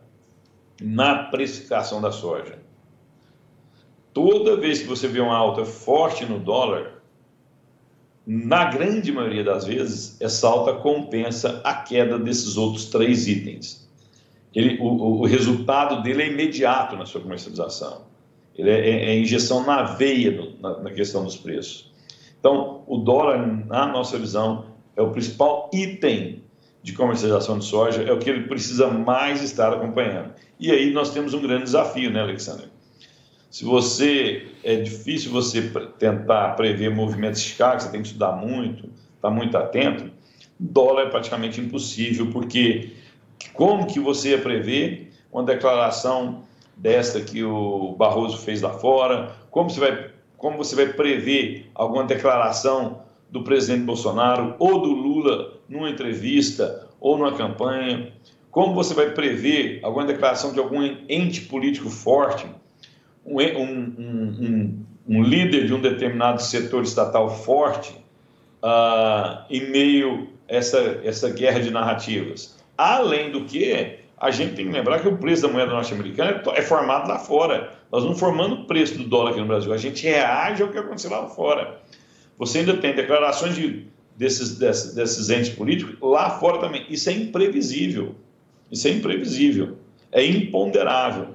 na 0.82 1.24
precificação 1.25 2.01
da 2.01 2.12
soja. 2.12 2.60
Toda 4.13 4.58
vez 4.58 4.82
que 4.82 4.88
você 4.88 5.08
vê 5.08 5.20
uma 5.20 5.36
alta 5.36 5.65
forte 5.65 6.25
no 6.25 6.39
dólar, 6.39 7.01
na 8.25 8.65
grande 8.65 9.12
maioria 9.12 9.44
das 9.44 9.65
vezes, 9.65 10.20
essa 10.22 10.48
alta 10.48 10.74
compensa 10.74 11.62
a 11.63 11.74
queda 11.74 12.18
desses 12.18 12.56
outros 12.56 12.86
três 12.86 13.27
itens. 13.27 13.89
Ele, 14.53 14.77
o, 14.80 15.22
o 15.22 15.25
resultado 15.25 16.03
dele 16.03 16.24
é 16.24 16.27
imediato 16.27 16.96
na 16.96 17.06
sua 17.06 17.22
comercialização. 17.22 18.03
Ele 18.56 18.70
é, 18.70 18.89
é, 18.89 19.06
é 19.10 19.20
injeção 19.20 19.65
na 19.65 19.82
veia 19.84 20.53
na, 20.62 20.80
na 20.80 20.92
questão 20.92 21.24
dos 21.24 21.36
preços. 21.36 21.92
Então, 22.39 22.84
o 22.88 22.98
dólar, 22.98 23.65
na 23.65 23.88
nossa 23.88 24.18
visão, 24.18 24.65
é 24.96 25.01
o 25.01 25.12
principal 25.12 25.70
item 25.74 26.44
de 26.84 26.92
comercialização 26.92 27.58
de 27.58 27.66
soja, 27.66 28.04
é 28.04 28.12
o 28.12 28.20
que 28.20 28.30
ele 28.30 28.44
precisa 28.44 28.90
mais 28.90 29.42
estar 29.42 29.72
acompanhando. 29.72 30.34
E 30.60 30.70
aí 30.70 30.92
nós 30.92 31.12
temos 31.12 31.34
um 31.34 31.42
grande 31.42 31.63
desafio, 31.63 32.12
né, 32.12 32.22
Alexandre? 32.22 32.68
Se 33.50 33.63
você 33.63 34.48
é 34.63 34.75
difícil 34.75 35.32
você 35.32 35.62
tentar 35.98 36.56
prever 36.56 36.94
movimentos 36.94 37.42
Chicago, 37.42 37.80
você 37.80 37.90
tem 37.90 38.02
que 38.02 38.08
estudar 38.08 38.34
muito, 38.34 38.86
estar 38.88 39.30
tá 39.30 39.30
muito 39.30 39.56
atento. 39.58 40.12
Dólar 40.60 41.04
é 41.04 41.10
praticamente 41.10 41.62
impossível, 41.62 42.30
porque 42.32 42.92
como 43.54 43.88
que 43.88 44.00
você 44.00 44.32
ia 44.32 44.42
prever 44.42 45.13
uma 45.32 45.44
declaração 45.44 46.44
desta 46.75 47.22
que 47.22 47.44
o 47.44 47.96
Barroso 47.98 48.40
fez 48.40 48.62
lá 48.62 48.72
fora? 48.72 49.36
Como 49.52 49.70
você 49.70 49.80
vai, 49.80 50.12
como 50.38 50.58
você 50.58 50.75
vai 50.75 50.88
prever 50.88 51.70
alguma 51.74 52.04
declaração 52.04 53.04
do 53.30 53.44
presidente 53.44 53.86
Bolsonaro 53.86 54.56
ou 54.60 54.82
do 54.82 54.90
Lula 54.90 55.54
numa 55.74 55.89
entrevista 55.89 56.88
ou 57.01 57.18
numa 57.18 57.36
campanha? 57.36 58.13
Como 58.51 58.75
você 58.75 58.94
vai 58.94 59.10
prever 59.10 59.80
alguma 59.82 60.06
declaração 60.06 60.53
de 60.53 60.60
algum 60.60 60.82
ente 61.10 61.42
político 61.42 61.89
forte, 61.89 62.46
um, 63.25 63.42
um, 63.42 63.65
um, 64.39 64.86
um 65.08 65.24
líder 65.24 65.65
de 65.65 65.74
um 65.74 65.82
determinado 65.82 66.42
setor 66.42 66.84
estatal 66.84 67.30
forte, 67.30 67.94
uh, 68.62 69.44
em 69.50 69.72
meio 69.72 70.30
a 70.48 70.56
essa, 70.56 71.01
essa 71.03 71.30
guerra 71.32 71.60
de 71.60 71.72
narrativas? 71.72 72.60
Além 72.77 73.32
do 73.32 73.46
que, 73.46 73.98
a 74.18 74.30
gente 74.30 74.53
tem 74.53 74.68
que 74.68 74.72
lembrar 74.72 75.00
que 75.00 75.08
o 75.08 75.18
preço 75.18 75.42
da 75.42 75.48
moeda 75.48 75.72
norte-americana 75.72 76.42
é 76.53 76.62
formado 76.62 77.10
lá 77.10 77.18
fora. 77.18 77.74
Nós 77.92 78.06
não 78.06 78.15
formamos 78.15 78.60
o 78.60 78.63
preço 78.65 78.98
do 78.98 79.03
dólar 79.03 79.32
aqui 79.32 79.39
no 79.39 79.48
Brasil, 79.48 79.74
a 79.74 79.77
gente 79.77 80.03
reage 80.03 80.62
ao 80.62 80.70
que 80.70 80.77
aconteceu 80.77 81.10
lá 81.10 81.27
fora. 81.27 81.82
Você 82.38 82.60
ainda 82.60 82.77
tem 82.77 82.96
declarações 82.96 83.56
de, 83.56 83.88
desses, 84.15 84.58
desses, 84.58 84.93
desses 84.93 85.29
entes 85.29 85.50
políticos 85.50 85.96
lá 86.01 86.29
fora 86.39 86.60
também. 86.60 86.86
Isso 86.89 87.10
é 87.10 87.13
imprevisível. 87.13 88.15
Isso 88.72 88.88
é 88.88 88.91
imprevisível. 88.91 89.77
É 90.12 90.25
imponderável. 90.25 91.29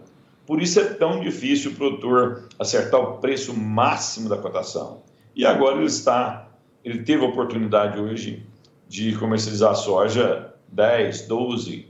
Por 0.46 0.62
isso 0.62 0.80
é 0.80 0.84
tão 0.84 1.20
difícil 1.20 1.72
o 1.72 1.74
produtor 1.74 2.48
acertar 2.58 3.00
o 3.00 3.18
preço 3.18 3.54
máximo 3.54 4.28
da 4.28 4.38
cotação. 4.38 5.02
E 5.36 5.44
agora 5.44 5.76
ele 5.76 5.86
está, 5.86 6.48
ele 6.84 7.02
teve 7.02 7.24
a 7.24 7.28
oportunidade 7.28 8.00
hoje 8.00 8.46
de 8.88 9.14
comercializar 9.16 9.74
soja 9.76 10.54
10, 10.68 11.26
12, 11.28 11.86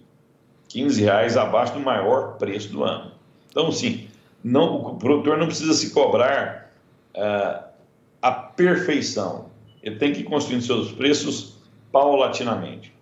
15 0.68 1.02
reais 1.02 1.36
abaixo 1.36 1.74
do 1.74 1.80
maior 1.80 2.36
preço 2.36 2.70
do 2.70 2.84
ano. 2.84 3.12
Então, 3.48 3.70
sim, 3.72 4.08
não, 4.42 4.76
o 4.76 4.96
produtor 4.96 5.38
não 5.38 5.46
precisa 5.46 5.72
se 5.72 5.90
cobrar 5.90 6.72
uh, 7.16 7.64
a 8.20 8.32
perfeição. 8.32 9.46
Ele 9.88 9.96
tem 9.96 10.12
que 10.12 10.20
ir 10.20 10.24
construindo 10.24 10.60
seus 10.60 10.92
preços 10.92 11.56
paulatinamente. 11.90 12.92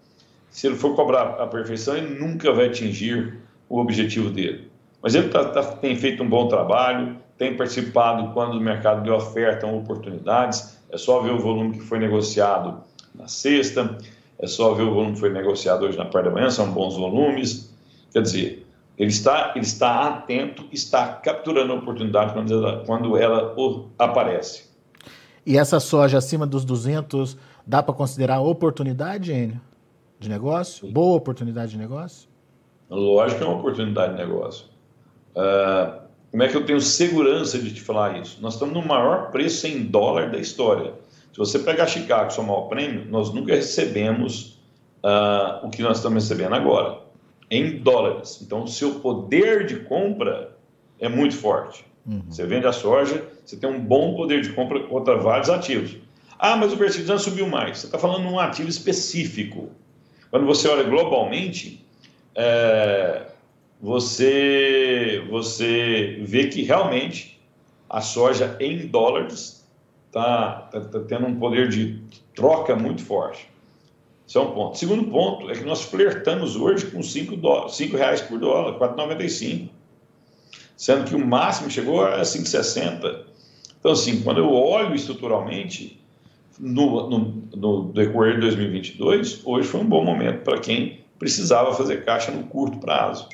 Se 0.49 0.69
ele 0.69 0.77
for 0.77 0.95
cobrar 0.95 1.31
a 1.43 1.47
perfeição, 1.49 1.97
ele 1.97 2.19
nunca 2.19 2.53
vai 2.53 2.67
atingir 2.67 3.41
o 3.69 3.81
objetivo 3.81 4.31
dele. 4.31 4.71
Mas 5.03 5.17
ele 5.17 5.29
tá, 5.29 5.47
tá, 5.47 5.63
tem 5.65 5.97
feito 5.97 6.23
um 6.23 6.29
bom 6.29 6.47
trabalho, 6.47 7.17
tem 7.37 7.57
participado 7.57 8.33
quando 8.33 8.55
o 8.55 8.61
mercado 8.61 9.05
lhe 9.05 9.11
oferta 9.11 9.67
oportunidades. 9.67 10.79
É 10.89 10.97
só 10.97 11.21
ver 11.21 11.33
o 11.33 11.41
volume 11.41 11.73
que 11.73 11.81
foi 11.81 11.99
negociado 11.99 12.81
na 13.13 13.27
sexta, 13.27 13.99
é 14.39 14.47
só 14.47 14.73
ver 14.73 14.85
o 14.85 14.95
volume 14.95 15.15
que 15.15 15.21
foi 15.21 15.31
negociado 15.31 15.85
hoje 15.85 15.99
na 15.99 16.05
parte 16.05 16.27
da 16.27 16.31
manhã, 16.31 16.51
são 16.51 16.71
bons 16.71 16.97
volumes. 16.97 17.75
Quer 18.13 18.23
dizer, 18.23 18.67
ele 18.97 19.11
está, 19.11 19.53
ele 19.57 19.65
está 19.65 20.07
atento, 20.07 20.65
está 20.71 21.09
capturando 21.09 21.73
a 21.73 21.77
oportunidade 21.77 22.33
quando 22.33 22.53
ela, 22.53 22.85
quando 22.87 23.19
ela 23.19 23.55
aparece. 23.99 24.76
E 25.47 25.57
essa 25.57 25.79
soja 25.79 26.19
acima 26.19 26.45
dos 26.45 26.65
200, 26.65 27.37
dá 27.65 27.81
para 27.81 27.95
considerar 27.95 28.41
oportunidade, 28.41 29.33
Enio, 29.33 29.61
de 30.19 30.29
negócio? 30.29 30.91
Boa 30.91 31.17
oportunidade 31.17 31.71
de 31.71 31.79
negócio? 31.79 32.29
Lógico 32.91 33.39
que 33.39 33.47
é 33.47 33.49
uma 33.49 33.59
oportunidade 33.59 34.17
de 34.17 34.19
negócio. 34.19 34.67
Uh, 35.37 36.01
como 36.33 36.43
é 36.43 36.49
que 36.49 36.57
eu 36.57 36.67
tenho 36.67 36.81
segurança 36.81 37.61
de 37.61 37.73
te 37.73 37.81
falar 37.81 38.21
isso? 38.21 38.39
Nós 38.43 38.55
estamos 38.55 38.75
no 38.75 38.85
maior 38.85 39.31
preço 39.31 39.69
em 39.69 39.85
dólar 39.85 40.33
da 40.33 40.39
história. 40.39 40.95
Se 41.33 41.39
você 41.39 41.61
pegar 41.61 41.87
Chicago 41.87 42.29
e 42.29 42.35
somar 42.35 42.57
o 42.57 42.69
prêmio, 42.69 43.07
nós 43.09 43.33
nunca 43.33 43.55
recebemos 43.55 44.61
uh, 45.05 45.65
o 45.65 45.71
que 45.71 45.81
nós 45.81 45.99
estamos 45.99 46.25
recebendo 46.25 46.57
agora, 46.57 47.03
em 47.49 47.79
dólares. 47.79 48.41
Então, 48.43 48.65
o 48.65 48.69
seu 48.69 48.97
poder 48.97 49.65
de 49.65 49.77
compra 49.77 50.57
é 50.99 51.09
muito 51.09 51.37
forte. 51.37 51.85
Uhum. 52.07 52.23
Você 52.29 52.47
vende 52.47 52.67
a 52.67 52.73
soja, 52.73 53.25
você 53.45 53.57
tem 53.57 53.69
um 53.69 53.81
bom 53.81 54.15
poder 54.15 54.41
de 54.41 54.51
compra 54.51 54.81
contra 54.85 55.17
vários 55.17 55.51
ativos. 55.51 55.97
Ah, 56.39 56.57
mas 56.57 56.73
o 56.73 56.77
fertilizante 56.77 57.23
subiu 57.23 57.49
mais. 57.49 57.79
Você 57.79 57.87
está 57.87 57.99
falando 57.99 58.27
de 58.27 58.33
um 58.33 58.39
ativo 58.39 58.69
específico. 58.69 59.71
Quando 60.31 60.47
você 60.47 60.69
olha 60.69 60.85
globalmente, 60.85 61.85
é, 62.35 63.27
você, 63.81 65.25
você 65.31 66.19
vê 66.23 66.47
que 66.49 66.63
realmente 66.63 67.41
a 67.89 68.01
soja 68.01 68.57
em 68.61 68.87
dólares 68.87 69.67
está 70.07 70.69
tá, 70.71 70.81
tá 70.81 71.01
tendo 71.01 71.27
um 71.27 71.39
poder 71.39 71.69
de 71.69 72.01
troca 72.35 72.77
muito 72.77 73.03
forte. 73.03 73.49
Isso 74.27 74.39
é 74.39 74.41
um 74.41 74.53
ponto. 74.53 74.77
Segundo 74.77 75.05
ponto 75.05 75.51
é 75.51 75.55
que 75.55 75.65
nós 75.65 75.83
flertamos 75.83 76.57
hoje 76.57 76.87
com 76.87 77.03
5 77.03 77.97
reais 77.97 78.21
por 78.21 78.39
dólar, 78.39 78.79
4,95. 78.79 79.69
Sendo 80.77 81.05
que 81.05 81.15
o 81.15 81.27
máximo 81.27 81.71
chegou 81.71 82.05
a 82.05 82.21
5,60. 82.21 83.25
Então, 83.79 83.93
assim, 83.93 84.21
quando 84.23 84.39
eu 84.39 84.53
olho 84.53 84.95
estruturalmente, 84.95 86.01
no, 86.59 87.09
no, 87.09 87.43
no 87.55 87.93
decorrer 87.93 88.35
de 88.35 88.41
2022, 88.41 89.43
hoje 89.45 89.69
foi 89.69 89.81
um 89.81 89.89
bom 89.89 90.05
momento 90.05 90.43
para 90.43 90.59
quem 90.59 91.01
precisava 91.19 91.75
fazer 91.75 92.05
caixa 92.05 92.31
no 92.31 92.45
curto 92.45 92.79
prazo. 92.79 93.29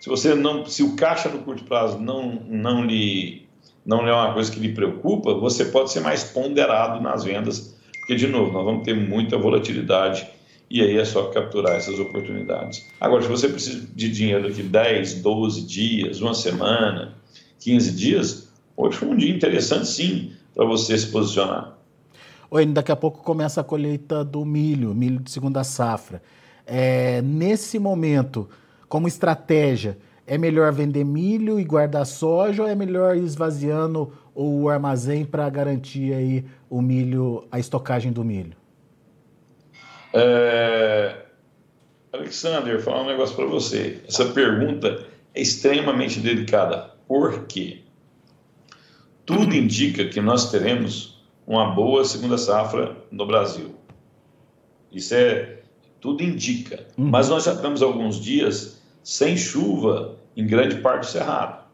Se 0.00 0.08
você 0.08 0.34
não, 0.34 0.64
se 0.66 0.82
o 0.82 0.94
caixa 0.94 1.28
no 1.28 1.38
curto 1.40 1.64
prazo 1.64 1.98
não, 1.98 2.40
não 2.48 2.84
lhe 2.84 3.46
não 3.84 4.06
é 4.06 4.12
uma 4.12 4.34
coisa 4.34 4.50
que 4.50 4.58
lhe 4.58 4.72
preocupa, 4.72 5.32
você 5.34 5.66
pode 5.66 5.92
ser 5.92 6.00
mais 6.00 6.24
ponderado 6.24 7.00
nas 7.00 7.22
vendas, 7.22 7.78
porque, 8.00 8.16
de 8.16 8.26
novo, 8.26 8.52
nós 8.52 8.64
vamos 8.64 8.84
ter 8.84 8.94
muita 8.94 9.38
volatilidade 9.38 10.26
e 10.70 10.80
aí 10.80 10.98
é 10.98 11.04
só 11.04 11.28
capturar 11.30 11.76
essas 11.76 11.98
oportunidades. 11.98 12.86
Agora, 13.00 13.22
se 13.22 13.28
você 13.28 13.48
precisa 13.48 13.86
de 13.94 14.10
dinheiro 14.10 14.48
daqui 14.48 14.62
10, 14.62 15.22
12 15.22 15.62
dias, 15.62 16.20
uma 16.20 16.34
semana, 16.34 17.14
15 17.60 17.92
dias, 17.92 18.48
hoje 18.76 18.98
foi 18.98 19.08
um 19.08 19.16
dia 19.16 19.34
interessante, 19.34 19.86
sim, 19.86 20.32
para 20.54 20.64
você 20.64 20.96
se 20.98 21.06
posicionar. 21.08 21.76
Oi, 22.50 22.64
daqui 22.66 22.92
a 22.92 22.96
pouco 22.96 23.22
começa 23.22 23.60
a 23.60 23.64
colheita 23.64 24.24
do 24.24 24.44
milho, 24.44 24.94
milho 24.94 25.20
de 25.20 25.30
segunda 25.30 25.64
safra. 25.64 26.22
É, 26.64 27.22
nesse 27.22 27.78
momento, 27.78 28.48
como 28.88 29.06
estratégia, 29.06 29.98
é 30.26 30.36
melhor 30.36 30.72
vender 30.72 31.04
milho 31.04 31.60
e 31.60 31.64
guardar 31.64 32.04
soja 32.04 32.64
ou 32.64 32.68
é 32.68 32.74
melhor 32.74 33.16
ir 33.16 33.22
esvaziando 33.22 34.12
o 34.34 34.68
armazém 34.68 35.24
para 35.24 35.48
garantir 35.48 36.12
aí 36.12 36.44
o 36.68 36.82
milho, 36.82 37.44
a 37.50 37.58
estocagem 37.58 38.12
do 38.12 38.24
milho? 38.24 38.56
É... 40.16 41.16
Alexander, 42.12 42.80
falar 42.80 43.02
um 43.02 43.06
negócio 43.06 43.36
para 43.36 43.44
você. 43.46 44.00
Essa 44.08 44.24
pergunta 44.26 45.06
é 45.34 45.42
extremamente 45.42 46.20
delicada. 46.20 46.94
Por 47.06 47.46
quê? 47.46 47.82
Tudo 49.26 49.54
indica 49.54 50.06
que 50.06 50.20
nós 50.20 50.50
teremos 50.50 51.22
uma 51.46 51.74
boa 51.74 52.04
segunda 52.04 52.38
safra 52.38 52.96
no 53.10 53.26
Brasil. 53.26 53.74
Isso 54.90 55.14
é 55.14 55.58
tudo 56.00 56.22
indica. 56.22 56.86
Uhum. 56.96 57.10
Mas 57.10 57.28
nós 57.28 57.44
já 57.44 57.52
estamos 57.52 57.82
alguns 57.82 58.20
dias 58.20 58.80
sem 59.02 59.36
chuva 59.36 60.16
em 60.36 60.46
grande 60.46 60.76
parte 60.76 61.00
do 61.00 61.06
Cerrado. 61.06 61.64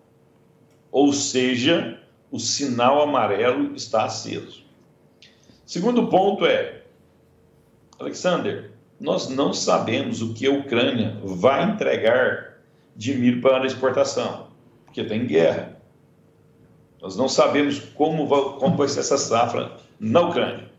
Ou 0.90 1.12
seja, 1.12 2.00
o 2.30 2.38
sinal 2.38 3.02
amarelo 3.02 3.74
está 3.74 4.04
aceso. 4.04 4.62
Segundo 5.64 6.08
ponto 6.08 6.44
é, 6.44 6.81
Alexander, 8.02 8.70
nós 9.00 9.28
não 9.28 9.52
sabemos 9.52 10.20
o 10.22 10.34
que 10.34 10.46
a 10.46 10.50
Ucrânia 10.50 11.16
vai 11.22 11.64
entregar 11.64 12.58
de 12.96 13.14
milho 13.14 13.40
para 13.40 13.64
exportação, 13.64 14.48
porque 14.84 15.04
tem 15.04 15.26
guerra. 15.26 15.80
Nós 17.00 17.16
não 17.16 17.28
sabemos 17.28 17.78
como 17.94 18.26
vai, 18.26 18.58
como 18.58 18.76
vai 18.76 18.88
ser 18.88 19.00
essa 19.00 19.16
safra 19.16 19.72
na 19.98 20.20
Ucrânia. 20.20 20.70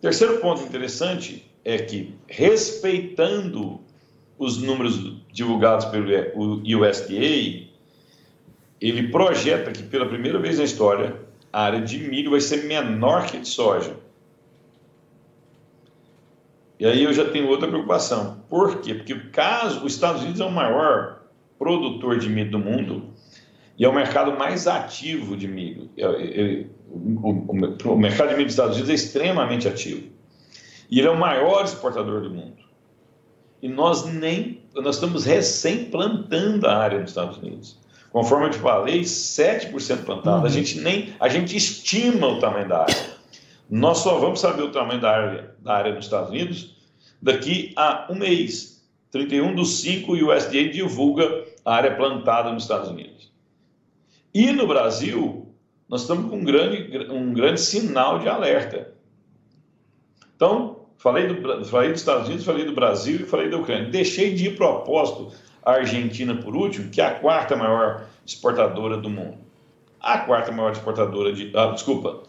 Terceiro 0.00 0.38
ponto 0.38 0.62
interessante 0.62 1.48
é 1.64 1.78
que, 1.78 2.14
respeitando 2.26 3.80
os 4.38 4.56
números 4.60 5.16
divulgados 5.30 5.84
pelo 5.86 6.62
USDA, 6.62 7.68
ele 8.80 9.08
projeta 9.10 9.70
que 9.70 9.82
pela 9.82 10.06
primeira 10.06 10.38
vez 10.38 10.58
na 10.58 10.64
história 10.64 11.16
a 11.52 11.64
área 11.64 11.80
de 11.80 11.98
milho 11.98 12.30
vai 12.30 12.40
ser 12.40 12.64
menor 12.64 13.26
que 13.26 13.36
a 13.36 13.40
de 13.40 13.48
soja. 13.48 13.94
E 16.82 16.86
aí 16.86 17.04
eu 17.04 17.12
já 17.12 17.24
tenho 17.24 17.46
outra 17.46 17.68
preocupação. 17.68 18.44
Por 18.50 18.80
quê? 18.80 18.92
Porque 18.92 19.14
caso 19.30 19.84
os 19.84 19.94
Estados 19.94 20.22
Unidos 20.22 20.40
é 20.40 20.44
o 20.44 20.50
maior 20.50 21.22
produtor 21.56 22.18
de 22.18 22.28
milho 22.28 22.50
do 22.50 22.58
mundo 22.58 23.14
e 23.78 23.84
é 23.84 23.88
o 23.88 23.94
mercado 23.94 24.36
mais 24.36 24.66
ativo 24.66 25.36
de 25.36 25.46
milho. 25.46 25.88
É, 25.96 26.02
é, 26.04 26.66
o 26.90 27.96
mercado 27.96 28.30
de 28.30 28.34
milho 28.34 28.46
dos 28.46 28.54
Estados 28.54 28.74
Unidos 28.74 28.90
é 28.90 28.94
extremamente 28.94 29.68
ativo. 29.68 30.08
E 30.90 30.98
ele 30.98 31.06
é 31.06 31.10
o 31.12 31.16
maior 31.16 31.64
exportador 31.64 32.20
do 32.22 32.30
mundo 32.30 32.60
e 33.62 33.68
nós 33.68 34.04
nem 34.04 34.60
nós 34.74 34.96
estamos 34.96 35.24
recém 35.24 35.84
plantando 35.84 36.66
a 36.66 36.76
área 36.76 36.98
dos 36.98 37.10
Estados 37.10 37.38
Unidos. 37.38 37.78
Conforme 38.10 38.46
eu 38.46 38.50
te 38.50 38.58
falei, 38.58 39.02
7% 39.02 40.04
plantado. 40.04 40.40
Uhum. 40.40 40.46
A 40.46 40.48
gente 40.48 40.80
nem 40.80 41.14
a 41.20 41.28
gente 41.28 41.56
estima 41.56 42.26
o 42.26 42.40
tamanho 42.40 42.68
da 42.68 42.80
área. 42.80 43.11
Nós 43.72 43.98
só 43.98 44.18
vamos 44.18 44.40
saber 44.40 44.62
o 44.62 44.70
tamanho 44.70 45.00
da 45.00 45.10
área 45.10 45.54
da 45.58 45.74
área 45.74 45.94
nos 45.94 46.04
Estados 46.04 46.30
Unidos 46.30 46.76
daqui 47.20 47.72
a 47.74 48.06
um 48.10 48.14
mês. 48.14 48.86
31 49.10 49.54
dos 49.54 49.80
5 49.80 50.12
o 50.12 50.30
USDA 50.30 50.68
divulga 50.68 51.44
a 51.64 51.74
área 51.74 51.94
plantada 51.96 52.52
nos 52.52 52.64
Estados 52.64 52.90
Unidos. 52.90 53.32
E 54.34 54.52
no 54.52 54.66
Brasil, 54.66 55.54
nós 55.88 56.02
estamos 56.02 56.30
com 56.30 56.36
um 56.36 56.44
grande, 56.44 57.10
um 57.10 57.32
grande 57.32 57.60
sinal 57.60 58.18
de 58.18 58.28
alerta. 58.28 58.92
Então, 60.36 60.82
Falei, 61.02 61.26
do, 61.26 61.64
falei 61.64 61.90
dos 61.90 61.98
Estados 61.98 62.28
Unidos, 62.28 62.44
falei 62.44 62.64
do 62.64 62.74
Brasil 62.74 63.16
e 63.16 63.24
falei 63.24 63.50
da 63.50 63.56
Ucrânia. 63.56 63.90
Deixei 63.90 64.34
de 64.34 64.46
ir 64.46 64.56
propósito 64.56 65.32
a 65.60 65.72
Argentina 65.72 66.32
por 66.32 66.54
último, 66.54 66.90
que 66.90 67.00
é 67.00 67.06
a 67.06 67.14
quarta 67.18 67.56
maior 67.56 68.06
exportadora 68.24 68.96
do 68.96 69.10
mundo. 69.10 69.36
A 70.00 70.18
quarta 70.18 70.52
maior 70.52 70.70
exportadora 70.70 71.32
de. 71.32 71.50
Ah, 71.56 71.72
desculpa. 71.72 72.22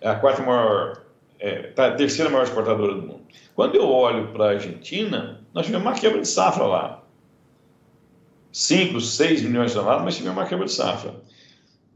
É 0.00 0.08
a 0.08 0.14
quarta 0.14 0.42
maior. 0.42 1.02
É, 1.38 1.68
tá, 1.68 1.88
a 1.88 1.94
terceira 1.94 2.30
maior 2.30 2.44
exportadora 2.44 2.94
do 2.94 3.02
mundo. 3.02 3.20
Quando 3.54 3.74
eu 3.74 3.88
olho 3.88 4.28
para 4.32 4.46
a 4.46 4.50
Argentina, 4.50 5.40
nós 5.52 5.66
tivemos 5.66 5.86
uma 5.86 5.94
quebra 5.94 6.20
de 6.20 6.28
safra 6.28 6.64
lá. 6.64 7.02
5, 8.52 9.00
6 9.00 9.42
milhões 9.42 9.70
de 9.70 9.76
toneladas, 9.76 10.04
mas 10.04 10.16
tivemos 10.16 10.38
uma 10.38 10.46
quebra 10.46 10.66
de 10.66 10.72
safra. 10.72 11.14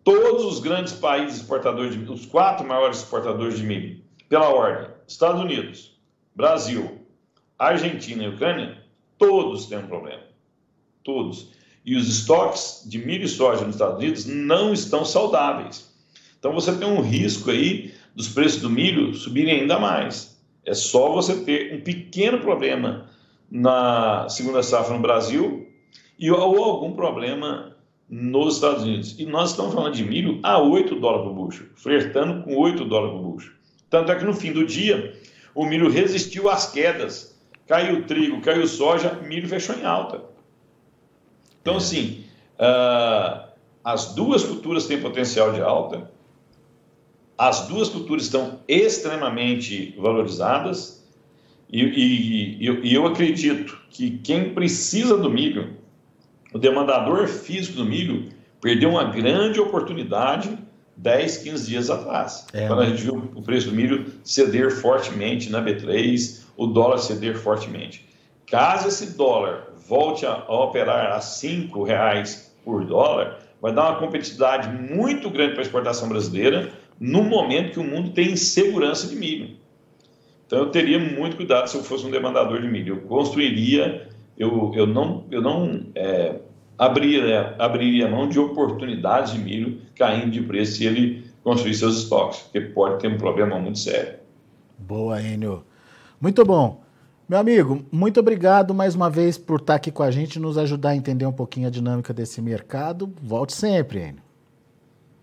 Todos 0.03 0.45
os 0.45 0.61
grandes 0.61 0.93
países 0.93 1.41
exportadores 1.41 1.95
de 1.95 2.11
os 2.11 2.27
quatro 2.27 2.67
maiores 2.67 2.99
exportadores 2.99 3.59
de 3.59 3.65
milho, 3.65 4.03
pela 4.29 4.49
ordem, 4.49 4.89
Estados 5.07 5.41
Unidos, 5.41 5.99
Brasil, 6.35 7.01
Argentina 7.59 8.25
e 8.25 8.29
Ucrânia, 8.29 8.83
todos 9.19 9.67
têm 9.67 9.79
um 9.79 9.87
problema. 9.87 10.23
Todos. 11.03 11.51
E 11.85 11.97
os 11.97 12.09
estoques 12.09 12.83
de 12.87 12.99
milho 12.99 13.25
e 13.25 13.29
soja 13.29 13.65
nos 13.65 13.77
Estados 13.77 13.99
Unidos 13.99 14.27
não 14.27 14.73
estão 14.73 15.05
saudáveis. 15.05 15.94
Então 16.45 16.53
você 16.53 16.77
tem 16.77 16.87
um 16.87 17.01
risco 17.01 17.51
aí 17.51 17.95
dos 18.15 18.29
preços 18.29 18.61
do 18.61 18.69
milho 18.69 19.15
subirem 19.15 19.63
ainda 19.63 19.79
mais. 19.79 20.39
É 20.63 20.75
só 20.75 21.11
você 21.11 21.37
ter 21.37 21.75
um 21.75 21.81
pequeno 21.81 22.39
problema 22.39 23.09
na 23.51 24.29
segunda 24.29 24.63
safra 24.63 24.95
no 24.95 25.01
Brasil 25.01 25.67
e, 26.19 26.31
ou 26.31 26.63
algum 26.63 26.93
problema 26.93 27.75
nos 28.11 28.57
Estados 28.57 28.83
Unidos. 28.83 29.19
E 29.19 29.25
nós 29.25 29.53
estamos 29.53 29.73
falando 29.73 29.95
de 29.95 30.05
milho 30.05 30.39
a 30.43 30.59
8 30.59 31.01
dólares 31.01 31.25
por 31.25 31.33
bucho, 31.33 31.71
flertando 31.77 32.43
com 32.43 32.55
8 32.55 32.85
dólares 32.85 33.17
por 33.17 33.23
bucho. 33.23 33.57
Tanto 33.89 34.13
é 34.13 34.15
que 34.15 34.25
no 34.27 34.35
fim 34.35 34.53
do 34.53 34.67
dia, 34.67 35.19
o 35.55 35.65
milho 35.65 35.89
resistiu 35.89 36.51
às 36.51 36.71
quedas. 36.71 37.41
Caiu 37.67 38.05
trigo, 38.07 38.43
caiu 38.43 38.67
soja, 38.67 39.15
milho 39.15 39.49
fechou 39.49 39.75
em 39.77 39.87
alta. 39.87 40.21
Então, 41.63 41.79
assim, 41.79 42.23
uh, 42.59 43.49
as 43.83 44.15
duas 44.15 44.45
culturas 44.45 44.87
têm 44.87 45.01
potencial 45.01 45.51
de 45.51 45.63
alta, 45.63 46.13
as 47.37 47.67
duas 47.67 47.89
culturas 47.89 48.25
estão 48.25 48.61
extremamente 48.69 49.95
valorizadas, 49.99 51.05
e, 51.71 51.83
e, 51.83 52.71
e, 52.85 52.95
eu 52.95 53.07
acredito 53.07 53.77
que 53.91 54.19
quem 54.19 54.55
precisa 54.55 55.17
do 55.17 55.29
milho, 55.29 55.77
o 56.53 56.59
demandador 56.59 57.27
físico 57.27 57.79
do 57.79 57.85
milho, 57.85 58.29
perdeu 58.61 58.91
uma 58.91 59.05
grande 59.05 59.59
oportunidade 59.59 60.57
10, 60.97 61.39
15 61.39 61.67
dias 61.67 61.91
atrás. 61.91 62.47
É, 62.53 62.69
quando 62.69 62.83
a 62.83 62.87
gente 62.87 63.03
viu 63.03 63.31
o 63.35 63.43
preço 63.43 63.71
do 63.71 63.75
milho 63.75 64.07
ceder 64.23 64.71
fortemente 64.71 65.51
na 65.51 65.61
B3, 65.61 66.45
o 66.57 66.67
dólar 66.67 66.99
ceder 66.99 67.37
fortemente. 67.37 68.09
Caso 68.47 68.89
esse 68.89 69.17
dólar 69.17 69.73
volte 69.89 70.25
a, 70.25 70.45
a 70.47 70.65
operar 70.65 71.13
a 71.13 71.19
R$ 71.19 71.85
reais 71.85 72.55
por 72.65 72.85
dólar, 72.85 73.39
vai 73.61 73.73
dar 73.73 73.91
uma 73.91 73.99
competitividade 73.99 74.69
muito 74.69 75.29
grande 75.29 75.53
para 75.53 75.63
a 75.63 75.65
exportação 75.65 76.09
brasileira 76.09 76.71
no 76.99 77.23
momento 77.23 77.73
que 77.73 77.81
o 77.81 77.85
mundo 77.85 78.11
tem 78.11 78.33
insegurança 78.33 79.09
de 79.09 79.17
milho. 79.17 79.57
Então 80.47 80.59
eu 80.59 80.71
teria 80.71 80.99
muito 80.99 81.37
cuidado 81.37 81.69
se 81.69 81.77
eu 81.77 81.83
fosse 81.83 82.07
um 82.07 82.11
demandador 82.11 82.61
de 82.61 82.69
milho. 82.69 82.97
Eu 82.97 83.01
construiria, 83.03 84.09
eu, 84.39 84.73
eu 84.75 84.87
não, 84.87 85.25
eu 85.31 85.43
não 85.43 85.87
é, 85.95 86.37
abriria, 86.79 87.55
abriria 87.59 88.09
mão 88.09 88.29
de 88.29 88.39
oportunidades 88.39 89.33
de 89.33 89.39
milho 89.39 89.81
caindo 89.97 90.31
de 90.31 90.43
preço 90.43 90.77
se 90.77 90.87
ele 90.87 91.25
construir 91.43 91.75
seus 91.75 91.99
estoques, 91.99 92.41
porque 92.41 92.61
pode 92.61 93.01
ter 93.01 93.09
um 93.09 93.19
problema 93.19 93.59
muito 93.59 93.79
sério. 93.79 94.19
Boa, 94.79 95.21
Enio. 95.21 95.63
Muito 96.21 96.45
bom. 96.45 96.83
Meu 97.29 97.39
amigo, 97.39 97.85
muito 97.91 98.21
obrigado 98.21 98.75
mais 98.75 98.95
uma 98.95 99.09
vez 99.09 99.39
por 99.39 99.61
estar 99.61 99.77
aqui 99.77 99.91
com 99.91 100.03
a 100.03 100.11
gente, 100.11 100.39
nos 100.39 100.59
ajudar 100.59 100.91
a 100.91 100.97
entender 100.97 101.27
um 101.27 101.33
pouquinho 101.33 101.69
a 101.69 101.71
dinâmica 101.71 102.13
desse 102.13 102.41
mercado. 102.43 103.13
Volte 103.23 103.55
sempre, 103.55 104.01
Enio. 104.01 104.24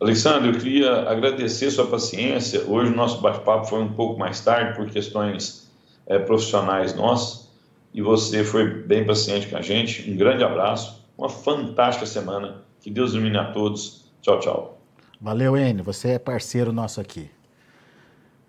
Alexandre, 0.01 0.49
eu 0.49 0.57
queria 0.57 1.07
agradecer 1.07 1.69
sua 1.69 1.85
paciência. 1.85 2.65
Hoje 2.67 2.91
o 2.91 2.95
nosso 2.95 3.21
bate-papo 3.21 3.67
foi 3.67 3.79
um 3.79 3.93
pouco 3.93 4.19
mais 4.19 4.41
tarde 4.41 4.75
por 4.75 4.89
questões 4.89 5.71
é, 6.07 6.17
profissionais 6.17 6.95
nossas 6.95 7.51
e 7.93 8.01
você 8.01 8.43
foi 8.43 8.67
bem 8.67 9.05
paciente 9.05 9.47
com 9.47 9.57
a 9.57 9.61
gente. 9.61 10.09
Um 10.09 10.17
grande 10.17 10.43
abraço, 10.43 11.05
uma 11.15 11.29
fantástica 11.29 12.07
semana. 12.07 12.63
Que 12.79 12.89
Deus 12.89 13.13
ilumine 13.13 13.37
a 13.37 13.51
todos. 13.51 14.11
Tchau, 14.23 14.39
tchau. 14.39 14.81
Valeu, 15.21 15.55
Enio. 15.55 15.83
Você 15.83 16.13
é 16.13 16.19
parceiro 16.19 16.73
nosso 16.73 16.99
aqui. 16.99 17.29